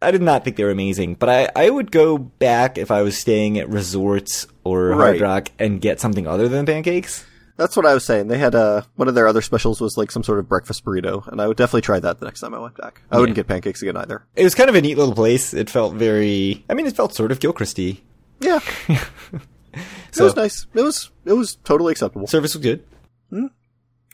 [0.02, 3.02] I did not think they were amazing, but I, I would go back if I
[3.02, 5.22] was staying at resorts or Hard Right.
[5.22, 7.26] Rock and get something other than pancakes.
[7.58, 8.28] That's what I was saying.
[8.28, 11.26] They had uh, one of their other specials was like some sort of breakfast burrito,
[11.28, 13.02] and I would definitely try that the next time I went back.
[13.10, 14.26] I wouldn't get pancakes again either.
[14.36, 15.54] It was kind of a neat little place.
[15.54, 18.02] It felt very, I mean, it felt sort of Gilchrist-y.
[18.42, 18.94] Yeah, So
[20.24, 20.68] it was nice.
[20.74, 22.28] It was it was totally acceptable.
[22.28, 22.84] service was good.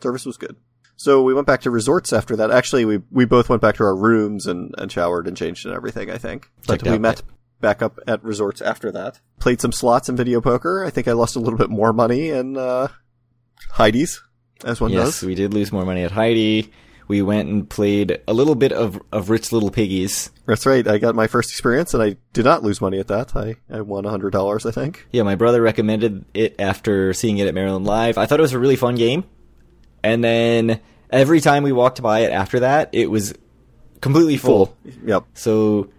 [0.01, 0.55] Service was good.
[1.01, 2.51] So we went back to resorts after that.
[2.51, 5.73] Actually, we we both went back to our rooms and, and showered and changed and
[5.73, 6.11] everything.
[6.11, 7.23] I think, but we met
[7.59, 9.19] back up at resorts after that.
[9.39, 10.85] Played some slots and video poker.
[10.85, 12.89] I think I lost a little bit more money in uh,
[13.71, 14.21] Heidi's,
[14.63, 15.23] as one yes, does.
[15.23, 16.71] we did lose more money at Heidi.
[17.07, 20.29] We went and played a little bit of, of Rich Little Piggies.
[20.45, 20.87] That's right.
[20.87, 23.35] I got my first experience, and I did not lose money at that.
[23.35, 25.07] I I won hundred dollars, I think.
[25.11, 28.19] Yeah, my brother recommended it after seeing it at Maryland Live.
[28.19, 29.23] I thought it was a really fun game.
[30.03, 30.79] And then
[31.11, 33.33] every time we walked by it after that, it was
[34.01, 34.75] completely full.
[35.05, 35.25] Yep.
[35.33, 35.89] So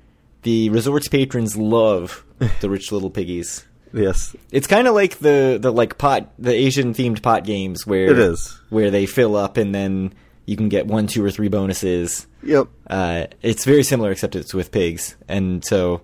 [0.42, 2.24] the resort's patrons love
[2.60, 3.64] the rich little piggies.
[3.94, 8.06] Yes, It's kind of like the the like pot the Asian themed pot games where
[8.10, 8.58] it is.
[8.70, 10.14] where they fill up and then
[10.46, 12.26] you can get one, two, or three bonuses.
[12.42, 12.68] Yep.
[12.88, 16.00] Uh, it's very similar, except it's with pigs, and so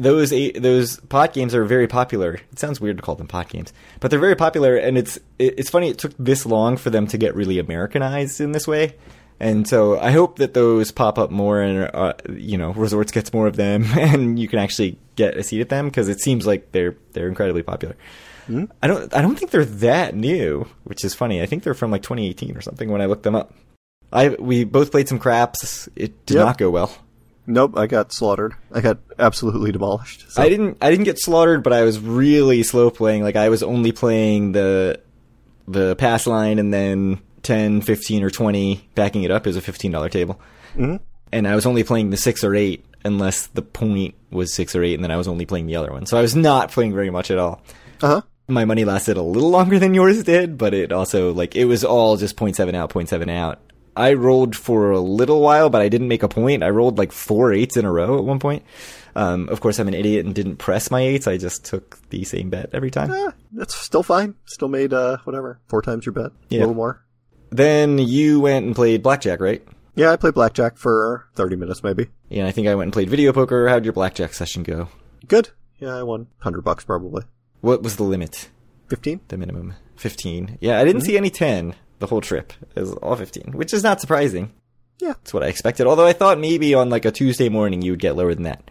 [0.00, 2.34] those those pot games are very popular.
[2.52, 5.70] It sounds weird to call them pot games, but they're very popular, and it's it's
[5.70, 5.90] funny.
[5.90, 8.96] It took this long for them to get really Americanized in this way,
[9.38, 13.32] and so I hope that those pop up more, and uh, you know, Resorts gets
[13.32, 16.46] more of them, and you can actually get a seat at them because it seems
[16.46, 17.96] like they're they're incredibly popular.
[18.82, 21.40] I don't I don't think they're that new, which is funny.
[21.40, 23.54] I think they're from like 2018 or something when I looked them up.
[24.12, 25.88] I we both played some craps.
[25.94, 26.46] It did Yep.
[26.46, 26.90] not go well.
[27.50, 28.54] Nope, I got slaughtered.
[28.72, 30.30] I got absolutely demolished.
[30.30, 30.40] So.
[30.40, 33.22] I didn't I didn't get slaughtered, but I was really slow playing.
[33.22, 35.00] Like I was only playing the
[35.66, 40.10] the pass line and then 10, 15 or 20 backing it up is a $15
[40.10, 40.40] table.
[40.76, 41.00] Mhm.
[41.32, 44.82] And I was only playing the 6 or 8 unless the point was 6 or
[44.82, 46.06] 8 and then I was only playing the other one.
[46.06, 47.62] So I was not playing very much at all.
[48.02, 48.20] Uh huh.
[48.48, 51.84] my money lasted a little longer than yours did, but it also like it was
[51.84, 53.60] all just 0.7 out, 0.7 out.
[54.00, 56.62] I rolled for a little while, but I didn't make a point.
[56.62, 58.64] I rolled like four eights in a row at one point.
[59.14, 61.26] Um, of course, I'm an idiot and didn't press my eights.
[61.26, 63.10] I just took the same bet every time.
[63.10, 64.34] Eh, that's still fine.
[64.46, 66.58] Still made uh whatever four times your bet, Yeah.
[66.58, 67.04] a little more.
[67.50, 69.62] Then you went and played blackjack, right?
[69.96, 72.06] Yeah, I played blackjack for thirty minutes maybe.
[72.28, 73.68] Yeah, I think I went and played video poker.
[73.68, 74.88] How'd your blackjack session go?
[75.26, 75.50] Good.
[75.78, 77.24] Yeah, I won hundred bucks probably.
[77.60, 78.48] What was the limit?
[78.88, 79.20] Fifteen.
[79.28, 79.74] The minimum?
[79.96, 80.56] 15.
[80.60, 82.52] Yeah, I didn't see any 10 the whole trip.
[82.76, 84.52] is all 15, which is not surprising.
[84.98, 85.14] Yeah.
[85.14, 85.86] That's what I expected.
[85.86, 88.68] Although I thought maybe on like a Tuesday morning you would get lower than that.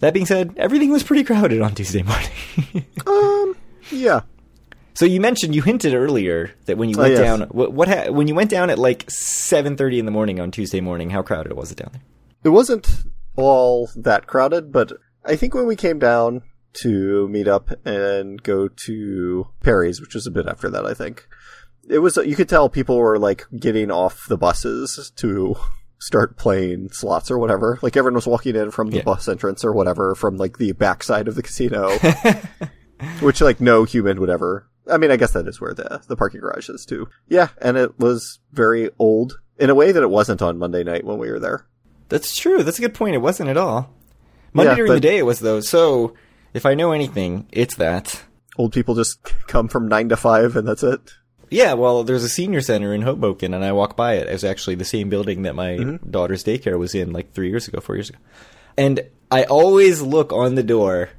[0.00, 2.86] That being said, everything was pretty crowded on Tuesday morning.
[3.06, 3.56] Um.
[3.90, 4.20] Yeah.
[4.94, 7.20] so you mentioned you hinted earlier that when you Oh, went yes.
[7.20, 10.50] down, what, what ha- when you went down at like 7:30 in the morning on
[10.50, 12.02] Tuesday morning, how crowded was it down there?
[12.44, 12.88] It wasn't
[13.36, 14.92] all that crowded, but
[15.24, 16.42] I think when we came down
[16.82, 21.26] to meet up and go to Perry's, which was a bit after that, I think
[21.88, 22.16] it was.
[22.16, 25.56] You could tell people were like getting off the buses to
[25.98, 27.78] start playing slots or whatever.
[27.82, 29.02] Like everyone was walking in from the Yeah.
[29.04, 31.96] bus entrance or whatever from like the backside of the casino,
[33.20, 34.68] which like no human would ever.
[34.90, 37.08] I mean, I guess that is where the the parking garage is too.
[37.28, 41.04] Yeah, and it was very old in a way that it wasn't on Monday night
[41.04, 41.66] when we were there.
[42.08, 42.62] That's true.
[42.62, 43.14] That's a good point.
[43.14, 43.94] It wasn't at all.
[44.52, 45.60] Monday Yeah, during the day it was though.
[45.60, 46.14] So
[46.52, 48.24] if I know anything, it's that.
[48.58, 51.00] old people just come from nine to five and that's it.
[51.52, 54.28] Yeah, well, there's a senior center in Hoboken, and I walk by it.
[54.28, 56.10] It's actually the same building that my Mm-hmm.
[56.10, 58.18] daughter's daycare was in like three years ago, four years ago.
[58.76, 61.10] And I always look on the door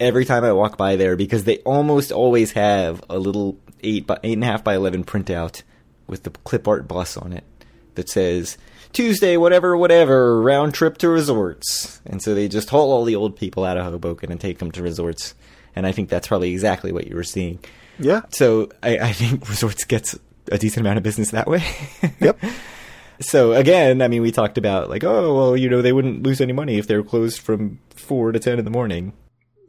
[0.00, 4.18] every time I walk by there because they almost always have a little eight by
[4.22, 5.62] eight and a half by eleven printout
[6.08, 7.44] with the clip art bus on it
[7.94, 8.58] that says
[8.92, 12.00] Tuesday, whatever, whatever, round trip to resorts.
[12.06, 14.70] And so they just haul all the old people out of Hoboken and take them
[14.72, 15.34] to resorts.
[15.76, 17.58] And I think that's probably exactly what you were seeing.
[17.98, 18.22] Yeah.
[18.30, 20.18] So I, I think Resorts gets
[20.50, 21.62] a decent amount of business that way.
[22.20, 22.38] Yep.
[23.20, 26.40] so again, I mean, we talked about like, oh, well, you know, they wouldn't lose
[26.40, 29.12] any money if they were closed from four to ten in the morning.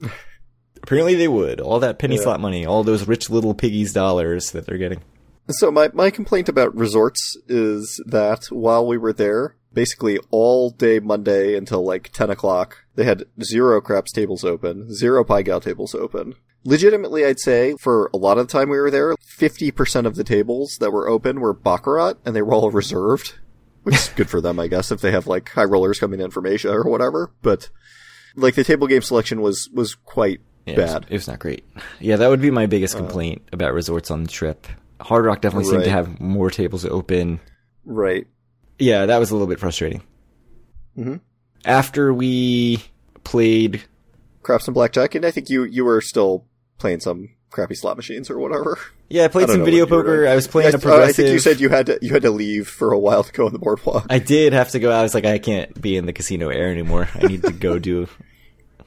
[0.83, 1.59] Apparently, they would.
[1.59, 2.21] All that penny Yeah.
[2.23, 5.01] slot money, all those rich little piggies dollars that they're getting.
[5.49, 10.99] So my, my complaint about resorts is that while we were there, basically all day
[10.99, 15.93] Monday until like 10 o'clock, they had zero craps tables open, zero pai gow tables
[15.95, 16.35] open.
[16.65, 20.23] Legitimately, I'd say for a lot of the time we were there, 50% of the
[20.25, 23.35] tables that were open were Baccarat and they were all reserved.
[23.83, 26.31] Which is good for them, I guess, if they have like high rollers coming in
[26.31, 27.31] from Asia or whatever.
[27.41, 27.69] But
[28.35, 31.05] like the table game selection was, was quite Yeah, it was- bad.
[31.09, 31.63] It was, not great.
[32.01, 34.67] Yeah, that would be my biggest uh, complaint about resorts on the trip.
[34.99, 37.39] Hard Rock definitely seemed to have more tables open.
[37.85, 38.27] Right.
[38.79, 40.01] Yeah, that was a little bit frustrating.
[40.97, 41.19] Mhm.
[41.65, 42.83] After we
[43.23, 43.83] played
[44.41, 46.45] craps and blackjack, and I think you you were still
[46.77, 48.79] playing some crappy slot machines or whatever.
[49.09, 50.27] Yeah, I played don't some video what you were poker.
[50.27, 51.09] I was playing Yes, a uh, progressive.
[51.09, 53.31] I think you said you had to you had to leave for a while to
[53.33, 54.05] go on the boardwalk.
[54.09, 54.91] I did have to go.
[54.91, 57.09] I was like, I can't be in the casino air anymore.
[57.15, 58.07] I need to go do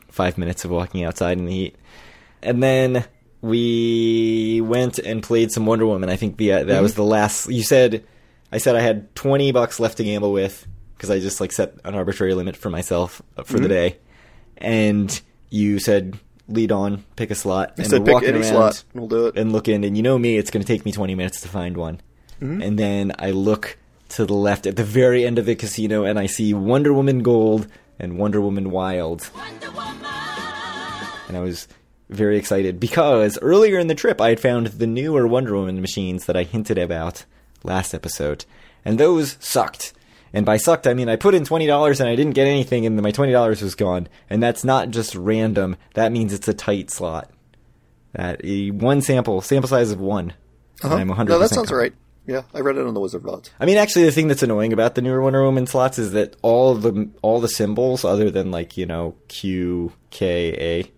[0.08, 1.76] five minutes of walking outside in the heat.
[2.42, 3.04] And then
[3.40, 6.08] we went and played some Wonder Woman.
[6.08, 7.50] I think the uh, that was the last.
[7.50, 8.04] You said
[8.52, 11.74] I said I had twenty bucks left to gamble with because I just like set
[11.84, 13.96] an arbitrary limit for myself uh, for the day.
[14.58, 18.40] And you said lead on, pick a slot, I and said we're pick walking any
[18.40, 19.36] around slot, and we'll do it.
[19.36, 21.48] and look in, and you know me, it's going to take me 20 minutes to
[21.48, 22.00] find one.
[22.40, 23.78] And then I look
[24.10, 27.22] to the left at the very end of the casino, and I see Wonder Woman
[27.22, 27.68] Gold
[28.00, 29.30] and Wonder Woman Wild.
[31.28, 31.68] And I was
[32.10, 36.26] very excited because earlier in the trip I had found the newer Wonder Woman machines
[36.26, 37.24] that I hinted about
[37.64, 38.44] last episode,
[38.84, 39.92] and those sucked.
[40.34, 42.86] And by sucked, I mean I put in twenty dollars and I didn't get anything,
[42.86, 44.08] and my twenty dollars was gone.
[44.30, 47.30] And that's not just random; that means it's a tight slot.
[48.12, 50.34] That a one sample, sample size of one.
[50.82, 50.96] Uh-huh.
[50.96, 51.92] I'm 100% No, that sounds right.
[52.26, 53.52] Yeah, I read it on the Wizard Vault.
[53.58, 56.36] I mean, actually, the thing that's annoying about the newer Wonder Woman slots is that
[56.42, 60.92] all the all the symbols, other than like you know Q, K, A,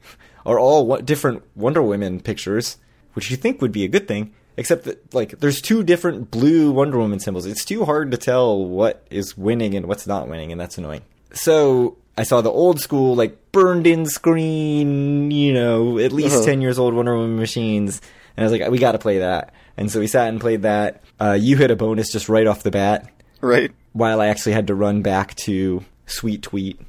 [0.47, 2.77] are all what different Wonder Woman pictures,
[3.15, 4.35] which you think would be a good thing.
[4.57, 7.45] Except that like there's two different blue Wonder Woman symbols.
[7.47, 11.03] It's too hard to tell what is winning and what's not winning, and that's annoying.
[11.33, 16.45] So I saw the old school, like burned in screen, you know, at least Uh-huh.
[16.45, 18.01] ten years old Wonder Woman machines,
[18.37, 19.53] and I was like, we got to play that.
[19.77, 21.03] And so we sat and played that.
[21.21, 23.73] Uh, you hit a bonus just right off the bat Right.
[23.93, 26.81] while I actually had to run back to Sweet Tweet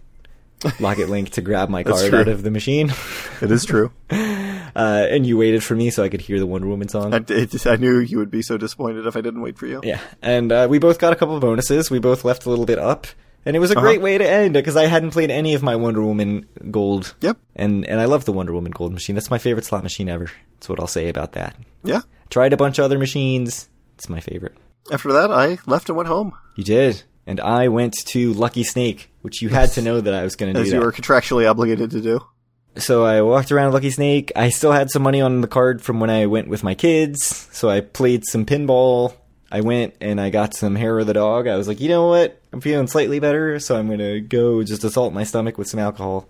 [0.79, 2.19] Lock It Link to grab my card true.
[2.19, 2.91] out of the machine.
[3.41, 3.91] It is true.
[4.77, 7.13] Uh, and you waited for me so I could hear the Wonder Woman song.
[7.13, 9.79] I, it, I knew you would be so disappointed if I didn't wait for you.
[9.85, 11.89] yeah, and uh, we both got a couple of bonuses.
[11.89, 13.07] We both left a little bit up,
[13.45, 13.85] and it was a Uh-huh.
[13.87, 17.15] great way to end because I hadn't played any of my Wonder Woman Gold.
[17.21, 17.37] Yep.
[17.55, 19.15] And and I love the Wonder Woman Gold machine.
[19.15, 20.29] That's my favorite slot machine ever.
[20.55, 21.55] That's what I'll say about that.
[21.85, 22.01] Yeah.
[22.29, 23.69] Tried a bunch of other machines.
[23.93, 24.57] It's my favorite.
[24.91, 27.03] After that, I left and went home, You did.
[27.25, 30.53] And I went to Lucky Snake, which you had to know that I was going
[30.53, 30.75] to do as that.
[30.75, 32.21] you were contractually obligated to do.
[32.77, 34.31] So I walked around Lucky Snake.
[34.35, 37.49] I still had some money on the card from when I went with my kids.
[37.51, 39.15] So I played some pinball.
[39.51, 41.47] I went and I got some hair of the dog.
[41.47, 42.39] I was like, you know what?
[42.53, 46.29] I'm feeling slightly better, so I'm gonna go just assault my stomach with some alcohol.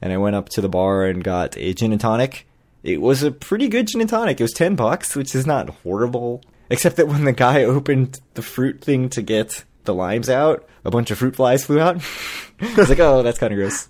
[0.00, 2.46] And I went up to the bar and got a gin and tonic.
[2.82, 4.40] It was a pretty good gin and tonic.
[4.40, 6.42] It was ten bucks, which is not horrible.
[6.68, 10.90] Except that when the guy opened the fruit thing to get the limes out, a
[10.90, 11.96] bunch of fruit flies flew out.
[12.60, 13.88] I was like, oh, that's kind of gross.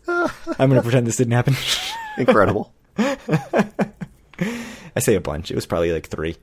[0.59, 1.57] I'm gonna pretend this didn't happen.
[2.19, 2.73] Incredible.
[2.99, 5.51] I say a bunch.
[5.51, 6.37] It was probably like three.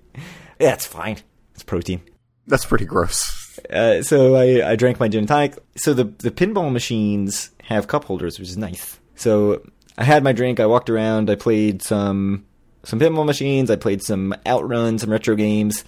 [0.60, 1.18] Yeah, it's fine.
[1.54, 2.02] It's protein.
[2.48, 3.60] That's pretty gross.
[3.70, 5.58] Uh, so I, I drank my gin and tonic.
[5.76, 9.00] So the the pinball machines have cup holders, which is nice.
[9.16, 9.64] So
[9.98, 10.60] I had my drink.
[10.60, 11.30] I walked around.
[11.30, 12.46] I played some
[12.84, 13.70] some pinball machines.
[13.70, 15.84] I played some Outrun, some retro games.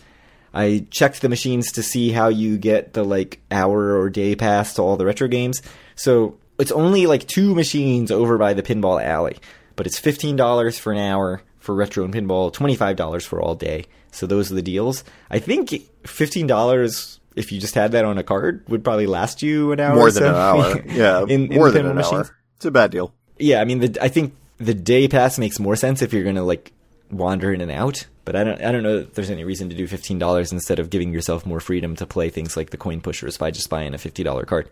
[0.54, 4.74] I checked the machines to see how you get the like hour or day pass
[4.76, 5.62] to all the retro games.
[5.96, 9.38] So it's only like two machines over by the pinball alley,
[9.76, 13.42] but it's fifteen dollars for an hour for retro and pinball, twenty five dollars for
[13.42, 13.86] all day.
[14.12, 15.04] So those are the deals.
[15.30, 15.74] I think
[16.06, 19.80] fifteen dollars if you just had that on a card would probably last you an
[19.80, 19.96] hour.
[19.96, 20.30] More or than so.
[20.30, 20.82] an hour.
[20.88, 22.28] Yeah, in, in more the than an machines.
[22.30, 22.38] hour.
[22.58, 23.14] It's a bad deal.
[23.38, 26.44] Yeah, I mean, the, I think the day pass makes more sense if you're gonna
[26.44, 26.74] like
[27.12, 28.08] wander in and out.
[28.30, 30.78] But I don't, I don't know if there's any reason to do fifteen dollars instead
[30.78, 33.96] of giving yourself more freedom to play things like the coin pushers by just buying
[33.96, 34.70] a fifty dollar card.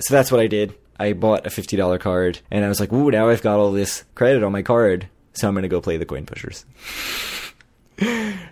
[0.00, 0.74] So that's what I did.
[0.98, 3.70] I bought a fifty dollar card, and I was like, "Ooh, now I've got all
[3.70, 6.66] this credit on my card, so I'm gonna go play the coin pushers."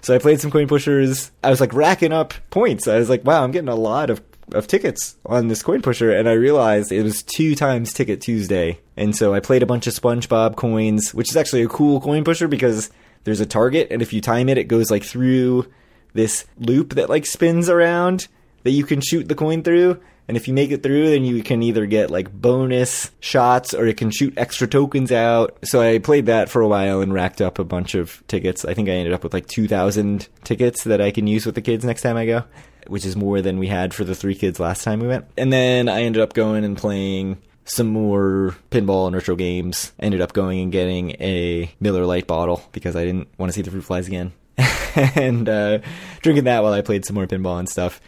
[0.00, 1.32] so I played some coin pushers.
[1.42, 2.86] I was like racking up points.
[2.86, 6.12] I was like, "Wow, I'm getting a lot of of tickets on this coin pusher,"
[6.12, 9.88] and I realized it was two times Ticket Tuesday, and so I played a bunch
[9.88, 12.90] of SpongeBob coins, which is actually a cool coin pusher because
[13.26, 15.66] there's a target, and if you time it, it goes like through
[16.14, 18.28] this loop that like spins around
[18.62, 20.00] that you can shoot the coin through.
[20.28, 23.84] And if you make it through, then you can either get like bonus shots or
[23.86, 25.58] it can shoot extra tokens out.
[25.64, 28.64] So I played that for a while and racked up a bunch of tickets.
[28.64, 31.62] I think I ended up with like 2,000 tickets that I can use with the
[31.62, 32.44] kids next time I go,
[32.86, 35.26] which is more than we had for the three kids last time we went.
[35.36, 39.92] And then I ended up going and playing some more pinball and retro games.
[39.98, 43.62] Ended up going and getting a Miller Lite bottle because I didn't want to see
[43.62, 44.32] the fruit flies again.
[45.14, 45.78] and uh,
[46.22, 48.00] drinking that while I played some more pinball and stuff.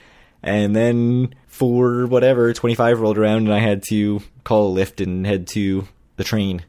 [0.43, 5.27] And then for whatever, 25 rolled around and I had to call a Lyft and
[5.27, 6.65] head to the train.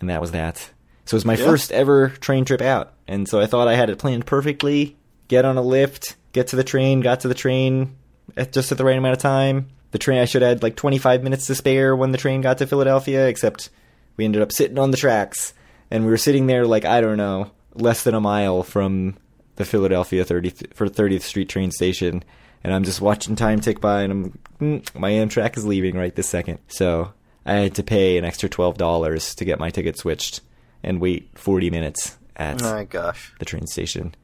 [0.00, 0.56] And that was that.
[1.04, 1.44] So it was my Yeah.
[1.44, 2.94] first ever train trip out.
[3.06, 4.96] And so I thought I had it planned perfectly.
[5.28, 7.96] Get on a Lyft, get to the train, got to the train
[8.36, 9.68] at just at the right amount of time.
[9.92, 12.58] The train, I should have had like 25 minutes to spare when the train got
[12.58, 13.70] to Philadelphia, except
[14.16, 15.54] we ended up sitting on the tracks.
[15.90, 19.16] And we were sitting there like, I don't know, less than a mile from
[19.56, 22.24] the Philadelphia 30th, for 30th Street train station.
[22.64, 26.14] And I'm just watching time tick by, and I'm mm, my Amtrak is leaving right
[26.14, 26.58] this second.
[26.68, 27.12] So
[27.44, 30.40] I had to pay an extra twelve dollars to get my ticket switched
[30.84, 33.34] and wait 40 minutes at My gosh.
[33.40, 34.14] the train station.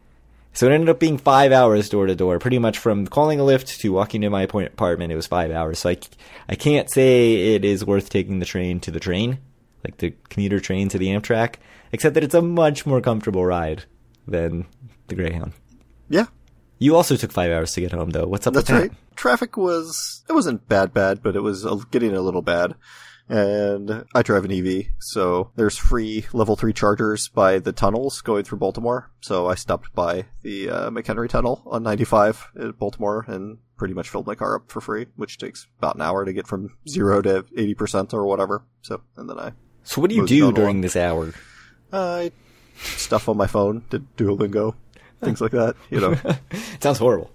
[0.58, 3.44] So it ended up being five hours door to door, pretty much from calling a
[3.44, 5.12] Lyft to walking to my apartment.
[5.12, 5.78] It was five hours.
[5.78, 5.98] So I,
[6.48, 9.38] I can't say it is worth taking the train to the train,
[9.84, 11.58] like the commuter train to the Amtrak,
[11.92, 13.84] except that it's a much more comfortable ride
[14.26, 14.66] than
[15.06, 15.52] the Greyhound.
[16.08, 16.26] Yeah,
[16.80, 18.26] You also took five hours to get home, though.
[18.26, 18.88] What's up that's with that?
[18.88, 18.98] right.
[19.14, 22.74] Traffic was, it wasn't bad bad, but it was getting a little bad.
[23.28, 28.44] And I drive an EV, so there's free level 3 chargers by the tunnels going
[28.44, 29.10] through Baltimore.
[29.20, 34.08] So I stopped by the uh, McHenry Tunnel on 95 at Baltimore and pretty much
[34.08, 37.20] filled my car up for free, which takes about an hour to get from 0
[37.22, 38.64] to 80% or whatever.
[38.80, 39.52] So, and then I
[39.84, 40.80] So what do you do during along.
[40.80, 41.34] this hour?
[41.92, 42.32] I
[42.76, 44.74] stuff on my phone, did Duolingo,
[45.20, 45.76] things like that.
[45.90, 46.14] You know,
[46.80, 47.30] Sounds horrible.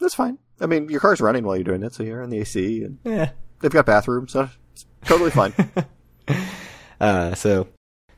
[0.00, 0.38] that's fine.
[0.60, 2.98] I mean, your car's running while you're doing it, so you're in the AC, and
[3.04, 3.30] Yeah.
[3.60, 4.48] they've got bathrooms, so
[5.04, 5.54] totally fine.
[7.00, 7.68] Uh, so,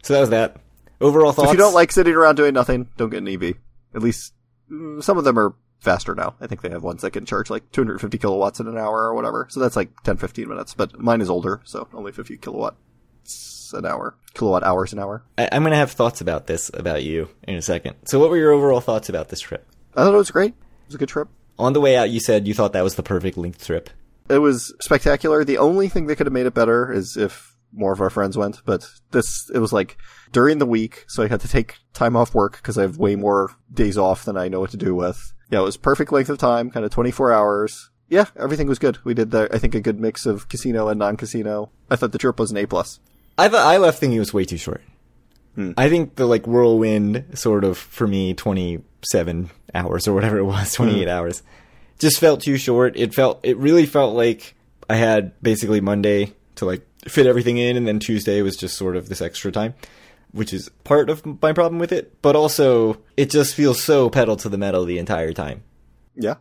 [0.03, 0.57] so that was that.
[1.01, 1.49] Overall thoughts.
[1.49, 3.57] if you don't like sitting around doing nothing, don't get an EV.
[3.95, 4.35] At least
[4.70, 6.35] mm, some of them are faster now.
[6.41, 9.14] I think they have ones that can charge like 250 kilowatts in an hour or
[9.14, 9.47] whatever.
[9.51, 10.74] So that's like 10, 15 minutes.
[10.74, 15.22] But mine is older, so only 50 kilowatts an hour, kilowatt hours an hour.
[15.39, 17.97] I, I'm going to have thoughts about this about you in a second.
[18.05, 19.66] So, what were your overall thoughts about this trip?
[19.95, 20.53] I thought it was great.
[20.53, 21.28] It was a good trip.
[21.59, 23.91] On the way out, you said you thought that was the perfect length trip.
[24.31, 25.45] It was spectacular.
[25.45, 28.37] The only thing that could have made it better is if more of our friends
[28.37, 29.97] went, but this, it was like
[30.33, 33.16] during the week, so I had to take time off work because I have way
[33.16, 35.33] more days off than I know what to do with.
[35.51, 37.91] Yeah, it was perfect length of time, kind of 24 hours.
[38.09, 38.99] Yeah, everything was good.
[39.05, 41.70] We did, the, I think, a good mix of casino and non-casino.
[41.91, 42.99] I thought the trip was an A plus.
[43.39, 44.83] I thought I left thinking it was way too short.
[45.55, 45.72] Hmm.
[45.76, 50.72] I think the like whirlwind sort of for me 27 hours or whatever it was,
[50.74, 51.09] 28 hmm.
[51.09, 51.43] hours,
[52.01, 52.97] just felt too short.
[52.97, 54.55] It felt it really felt like
[54.89, 58.97] I had basically Monday to like fit everything in and then Tuesday was just sort
[58.97, 59.75] of this extra time,
[60.33, 64.37] which is part of my problem with it, but also it just feels so pedal
[64.37, 65.63] to the metal the entire time.
[66.17, 66.35] Yeah.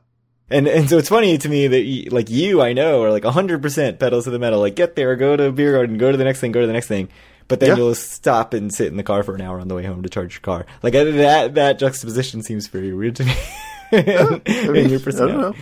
[0.50, 3.22] And and so it's funny to me that you, like you, I know, are like
[3.24, 4.60] 100% pedal to the metal.
[4.62, 6.66] Like get there, go to a beer garden, go to the next thing, go to
[6.68, 7.08] the next thing.
[7.48, 7.76] But then Yeah.
[7.78, 10.10] you'll stop and sit in the car for an hour on the way home to
[10.10, 10.66] charge your car.
[10.82, 13.34] Like that that juxtaposition seems very weird to me.
[13.92, 15.38] in, in your I don't personality.
[15.38, 15.54] know.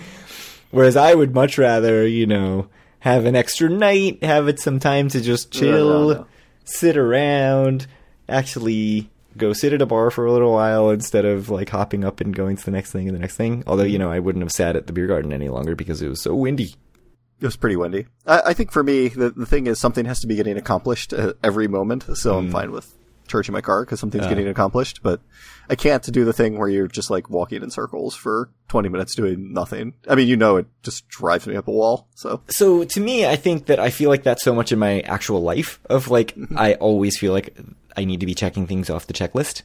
[0.72, 2.68] Whereas I would much rather, you know,
[3.00, 6.28] have an extra night, have it some time to just No, no, chill, no.
[6.66, 7.88] sit around,
[8.28, 12.20] actually go sit at a bar for a little while instead of like hopping up
[12.22, 13.64] and going to the next thing and the next thing.
[13.68, 16.08] Although, you know, I wouldn't have sat at the beer garden any longer because it
[16.10, 16.74] was so windy.
[17.40, 18.08] It was pretty windy.
[18.26, 21.14] I, I think for me, the, the thing is something has to be getting accomplished
[21.14, 22.04] at every moment.
[22.18, 22.38] So Mm.
[22.40, 22.92] I'm fine with
[23.28, 25.02] charging my car because something's getting accomplished.
[25.04, 25.22] But
[25.70, 29.16] I can't do the thing where you're just like walking in circles for 20 minutes
[29.16, 29.94] doing nothing.
[30.08, 32.08] I mean, you know, it just drives me up a wall.
[32.16, 35.02] So So to me, I think that I feel like that's so much in my
[35.02, 37.58] actual life of like, I always feel like
[37.96, 39.64] I need to be checking things off the checklist.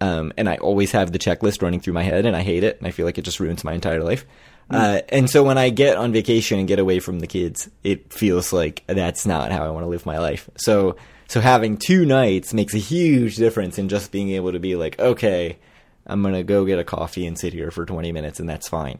[0.00, 2.78] Um, and I always have the checklist running through my head and I hate it.
[2.78, 4.26] And I feel like it just ruins my entire life.
[4.68, 8.12] Uh, and so when I get on vacation and get away from the kids, it
[8.12, 10.50] feels like that's not how I want to live my life.
[10.56, 10.96] So,
[11.28, 14.98] so having two nights makes a huge difference in just being able to be like,
[14.98, 15.58] okay,
[16.06, 18.68] I'm going to go get a coffee and sit here for 20 minutes and that's
[18.68, 18.98] fine.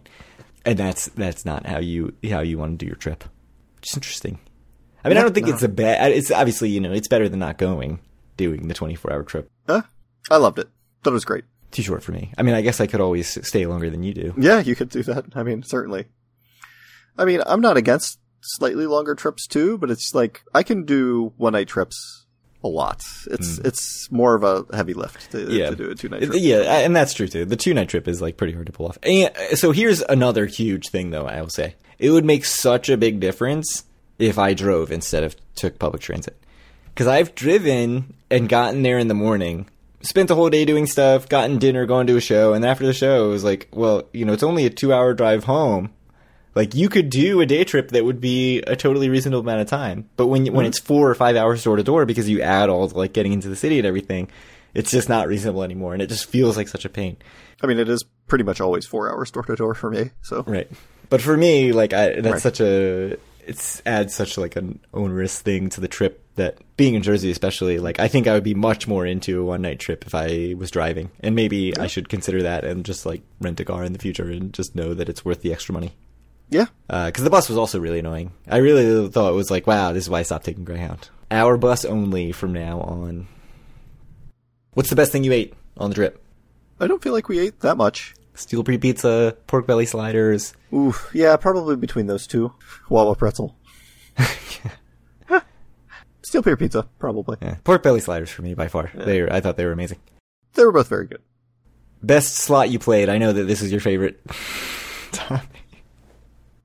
[0.65, 3.25] And that's, that's not how you, how you want to do your trip.
[3.81, 4.41] Just interesting.
[5.05, 5.55] I mean, I don't think no.
[5.55, 8.01] it's a bad, it's obviously, you know, it's better than not going,
[8.37, 9.49] doing the 24 hour trip.
[9.69, 9.83] uh,
[10.29, 10.69] I loved it.
[11.05, 11.45] Thought it was great.
[11.71, 12.33] Too short for me.
[12.37, 14.35] I mean, I guess I could always stay longer than you do.
[14.37, 15.27] Yeah, you could do that.
[15.37, 16.07] I mean, certainly.
[17.17, 18.19] I mean, I'm not against
[18.57, 22.27] slightly longer trips too, but it's like I can do one night trips
[22.65, 23.03] a lot.
[23.31, 23.67] It's hmm.
[23.67, 25.51] it's more of a heavy lift to.
[25.51, 25.71] Yeah.
[25.71, 26.35] to do a two night trip.
[26.37, 27.45] Yeah, and that's true too.
[27.45, 28.99] The two night trip is like pretty hard to pull off.
[29.03, 31.75] And so here's another huge thing though, I will say.
[31.99, 33.85] It would make such a big difference
[34.19, 36.37] if I drove instead of took public transit.
[36.95, 39.69] Cuz I've driven and gotten there in the morning,
[40.03, 42.93] spent the whole day doing stuff, gotten dinner, going to a show, and after the
[42.93, 45.91] show it was like, well, you know, it's only a 2-hour drive home.
[46.57, 49.69] Like you could do a day trip that would be a totally reasonable amount of
[49.69, 50.65] time, but when when mm-hmm.
[50.65, 53.35] it's four or five hours door to door because you add all the, like getting
[53.35, 54.29] into the city and everything,
[54.73, 57.19] it's just not reasonable anymore, and it just feels like such a pain.
[57.63, 60.13] I mean, it is pretty much always four hours door to door for me.
[60.23, 60.71] So Right.
[61.11, 62.43] But for me, like I, that's Right.
[62.43, 67.03] such a it's adds such like an onerous thing to the trip that being in
[67.03, 70.07] Jersey, especially, like I think I would be much more into a one night trip
[70.07, 73.65] if I was driving, and maybe I should consider that and just like rent a
[73.67, 75.93] car in the future and just know that it's worth the extra money.
[76.49, 78.33] Yeah, uh, because the bus was also really annoying.
[78.49, 81.09] I really thought it was like, wow, this is why I stopped taking Greyhound.
[81.31, 83.27] OurBus only from now on.
[84.75, 86.23] What's the best thing you ate on the trip?
[86.79, 88.15] I don't feel like we ate that much.
[88.35, 90.55] Steel Pier pizza, pork belly sliders.
[90.73, 92.53] Ooh, yeah, probably between those two,
[92.91, 93.57] Wawa pretzel,
[96.23, 97.39] steel pier pizza, probably.
[97.41, 98.91] Yeah, pork belly sliders for me by far.
[98.95, 99.99] They, were, I thought they were amazing.
[100.55, 101.23] They were both very good.
[102.03, 103.09] Best slot you played.
[103.09, 104.21] I know that this is your favorite.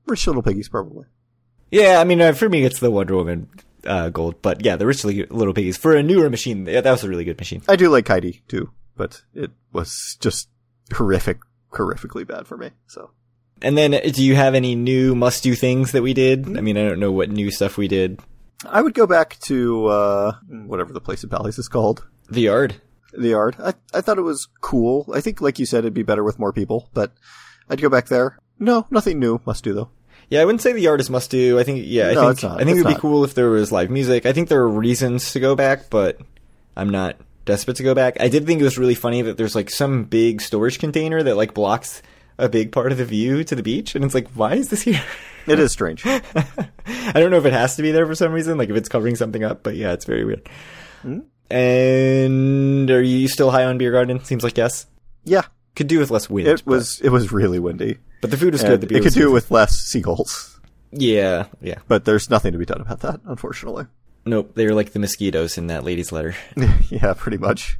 [0.06, 1.06] Rich Little Piggies, probably.
[1.70, 3.48] yeah, I mean, uh, for me, it's the Wonder Woman
[3.86, 4.42] uh, gold.
[4.42, 6.66] But yeah, the Rich Little Piggies for a newer machine.
[6.66, 7.62] Yeah, that was a really good machine.
[7.68, 10.48] I do like Heidi too, but it was just
[10.92, 11.38] horrific,
[11.72, 12.70] horrifically bad for me.
[12.86, 13.10] So
[13.62, 16.56] And then, uh, do you have any new must do things that we did?
[16.58, 18.20] I mean, I don't know what new stuff we did.
[18.68, 22.74] I would go back to uh, whatever the place in Bally's is called, The yard.
[23.12, 23.56] the yard.
[23.58, 25.10] I I thought it was cool.
[25.12, 27.12] I think, like you said, it'd be better with more people, but
[27.68, 28.38] I'd go back there.
[28.58, 29.40] No, nothing new.
[29.44, 29.90] Must do though.
[30.28, 31.58] Yeah, I wouldn't say the yard is must do.
[31.58, 32.60] I think yeah, I No, think it's not.
[32.60, 34.24] I think it would be cool if there was live music.
[34.24, 36.18] I think there are reasons to go back, but
[36.76, 38.16] I'm not desperate to go back.
[38.20, 41.36] I did think it was really funny that there's like some big storage container that
[41.36, 42.02] like blocks
[42.38, 44.82] a big part of the view to the beach, and it's like, why is this
[44.82, 45.02] here?
[45.46, 46.06] It is strange.
[46.06, 48.88] I don't know if it has to be there for some reason, like if it's
[48.88, 50.48] covering something up, but yeah, it's very weird.
[51.02, 51.18] Hmm?
[51.50, 54.24] And are you still high on beer garden?
[54.24, 54.86] Seems like yes.
[55.24, 55.42] yeah,
[55.74, 56.48] Could do with less wind.
[56.48, 57.94] it was it was really windy.
[57.94, 58.80] but, but the food was good.
[58.80, 59.32] The beer it could do good.
[59.32, 60.60] with less seagulls,
[60.90, 61.78] yeah, yeah.
[61.88, 63.86] but there's nothing to be done about that, unfortunately.
[64.24, 66.36] Nope, they're like the mosquitoes in that lady's letter.
[66.90, 67.78] yeah, pretty much.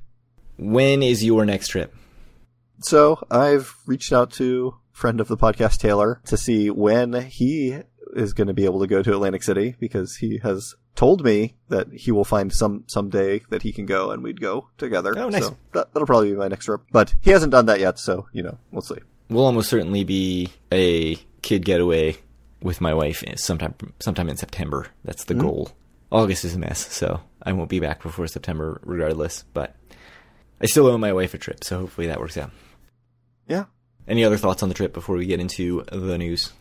[0.57, 1.95] When is your next trip?
[2.81, 7.79] So I've reached out to friend of the podcast Taylor to see when he
[8.15, 11.55] is going to be able to go to Atlantic City because he has told me
[11.69, 15.15] that he will find some someday that he can go and we'd go together.
[15.17, 15.47] Oh, nice.
[15.47, 18.27] So that, that'll probably be my next trip, but he hasn't done that yet, so
[18.33, 18.99] you know we'll see.
[19.29, 22.17] Will almost certainly be a kid getaway
[22.63, 24.89] with my wife sometime sometime in September.
[25.05, 25.41] That's the hmm.
[25.41, 25.71] goal.
[26.11, 29.75] August is a mess, so I won't be back before September regardless, but
[30.61, 32.51] I still owe my wife a trip, so hopefully that works out.
[33.49, 33.65] Yeah.
[34.07, 36.53] Any other thoughts on the trip before we get into the news?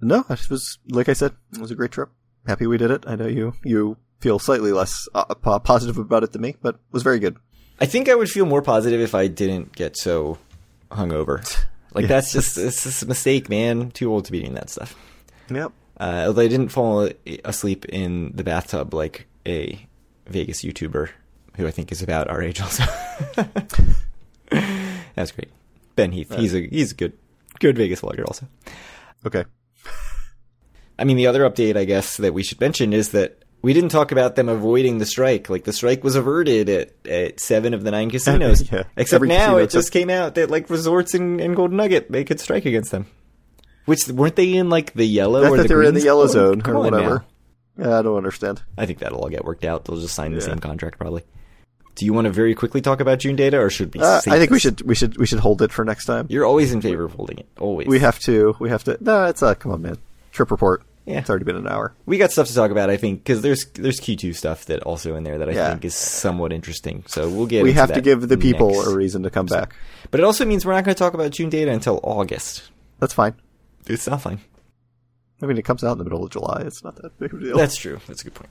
[0.00, 2.10] No, it was like I said, it was a great trip.
[2.46, 3.04] Happy we did it.
[3.06, 6.80] I know you you feel slightly less uh, positive about it than me, but it
[6.92, 7.36] was very good.
[7.80, 10.38] I think I would feel more positive if I didn't get so
[10.90, 11.44] hungover.
[11.94, 13.92] Like that's just it's just a mistake, man.
[13.92, 14.96] Too old to be doing that stuff.
[15.48, 15.70] Yep.
[15.96, 17.08] Uh, although I didn't fall
[17.44, 19.86] asleep in the bathtub like a
[20.26, 21.10] Vegas YouTuber
[21.56, 22.82] who I think is about our age also.
[25.14, 25.50] That's great.
[25.94, 26.34] Ben Heath.
[26.34, 27.12] He's a he's a good
[27.60, 28.48] good Vegas vlogger also.
[29.24, 29.44] Okay.
[30.98, 33.88] I mean the other update I guess that we should mention is that we didn't
[33.90, 35.48] talk about them avoiding the strike.
[35.48, 38.60] Like the strike was averted at, at seven of the nine casinos.
[38.72, 38.84] Yeah.
[38.96, 42.24] Except Every now it just came out that like resorts in, in Golden Nugget they
[42.24, 43.06] could strike against them.
[43.86, 46.06] Which weren't they in like the yellow I or the they were in the green
[46.06, 46.62] yellow zone?
[46.66, 47.24] or whatever.
[47.78, 48.62] Yeah, I don't understand.
[48.78, 49.84] I think that'll all get worked out.
[49.84, 50.44] They'll just sign the Yeah.
[50.46, 51.22] same contract probably.
[51.96, 54.00] Do you want to very quickly talk about June data, or should we?
[54.00, 56.26] Uh, I think we should we should we should hold it for next time.
[56.28, 57.46] You're always in favor of holding it.
[57.58, 57.86] Always.
[57.86, 58.96] We have to we have to.
[59.00, 59.98] No, it's uh come on, man.
[60.34, 60.82] Trip report.
[61.06, 61.18] Yeah.
[61.20, 61.94] It's already been an hour.
[62.06, 62.90] we got stuff to talk about.
[62.90, 65.70] I think because there's there's Q2 stuff that also in there that I Yeah.
[65.70, 67.04] think is somewhat interesting.
[67.06, 67.62] So we'll get.
[67.62, 68.86] we have to give the people next.
[68.88, 69.74] a reason to come back.
[70.10, 72.70] But it also means we're not going to talk about June data until August.
[73.00, 73.34] That's fine.
[73.86, 74.40] It's not fine.
[75.42, 76.62] I mean, it comes out in the middle of July.
[76.66, 77.56] It's not that big of a deal.
[77.56, 78.00] That's true.
[78.08, 78.50] That's a good point.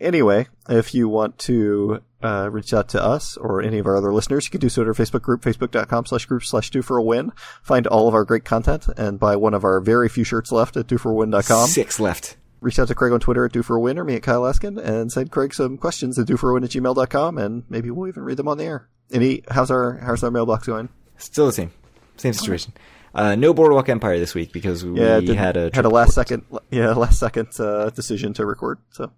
[0.00, 4.12] Anyway, if you want to uh, reach out to us or any of our other
[4.12, 6.96] listeners, you can do so at our Facebook group, facebook.com slash group slash Due for
[6.96, 7.32] a Win.
[7.62, 10.76] Find all of our great content and buy one of our very few shirts left
[10.76, 11.68] at dueforawin.com.
[11.68, 12.36] Six left.
[12.60, 14.44] Reach out to Craig on Twitter at Due for a Win or me at Kyle
[14.46, 17.90] Askin and send Craig some questions at Due for a Win at gmail.com and maybe
[17.90, 18.88] we'll even read them on the air.
[19.12, 20.88] Any, how's our, how's our mailbox going?
[21.18, 21.72] Still the same.
[22.16, 22.72] Same situation.
[23.14, 26.14] Uh, no Boardwalk Empire this week because we Yeah, had a had a last board.
[26.14, 28.78] second, yeah, last second, uh, decision to record.
[28.90, 29.12] So,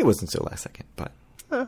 [0.00, 1.12] It wasn't so last second, but
[1.52, 1.66] eh.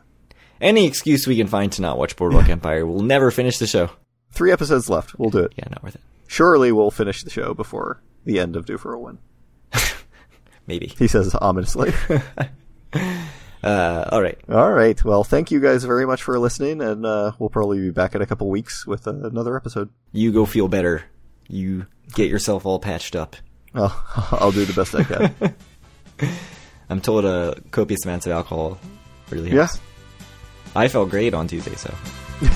[0.61, 3.91] any excuse we can find to not watch Boardwalk Empire, we'll never finish the show.
[4.33, 5.19] three episodes left.
[5.19, 5.53] We'll do it.
[5.57, 6.01] Yeah, not worth it.
[6.27, 9.19] Surely we'll finish the show before the end of Due for a Win.
[10.67, 10.87] Maybe.
[10.87, 11.93] He says ominously.
[13.65, 14.41] Uh, all right.
[14.49, 15.05] All right.
[15.05, 18.21] Well, thank you guys very much for listening, and uh, we'll probably be back in
[18.21, 19.89] a couple weeks with uh, another episode.
[20.11, 21.05] You go feel better.
[21.47, 23.37] You get yourself all patched up.
[23.73, 25.55] I'll, I'll do the best I can.
[26.93, 28.79] I'm told a copious amounts of alcohol
[29.31, 29.67] really Yeah.
[29.67, 29.81] helps.
[30.77, 31.93] I felt great on Tuesday, so.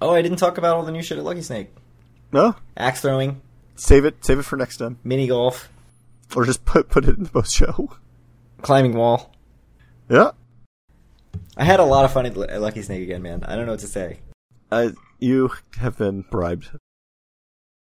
[0.00, 1.70] oh, I didn't talk about all the new shit at Lucky Snake.
[2.32, 3.40] no, Axe throwing,
[3.76, 4.24] save it.
[4.24, 5.68] Save it for next time, mini golf,
[6.36, 7.90] or just put put it in the post show.
[8.62, 9.32] climbing wall.
[10.08, 10.30] Yeah.
[11.56, 13.44] I had a lot of fun at Lucky Snake again, man.
[13.44, 14.20] I don't know what to say.
[14.70, 16.70] Uh, you have been bribed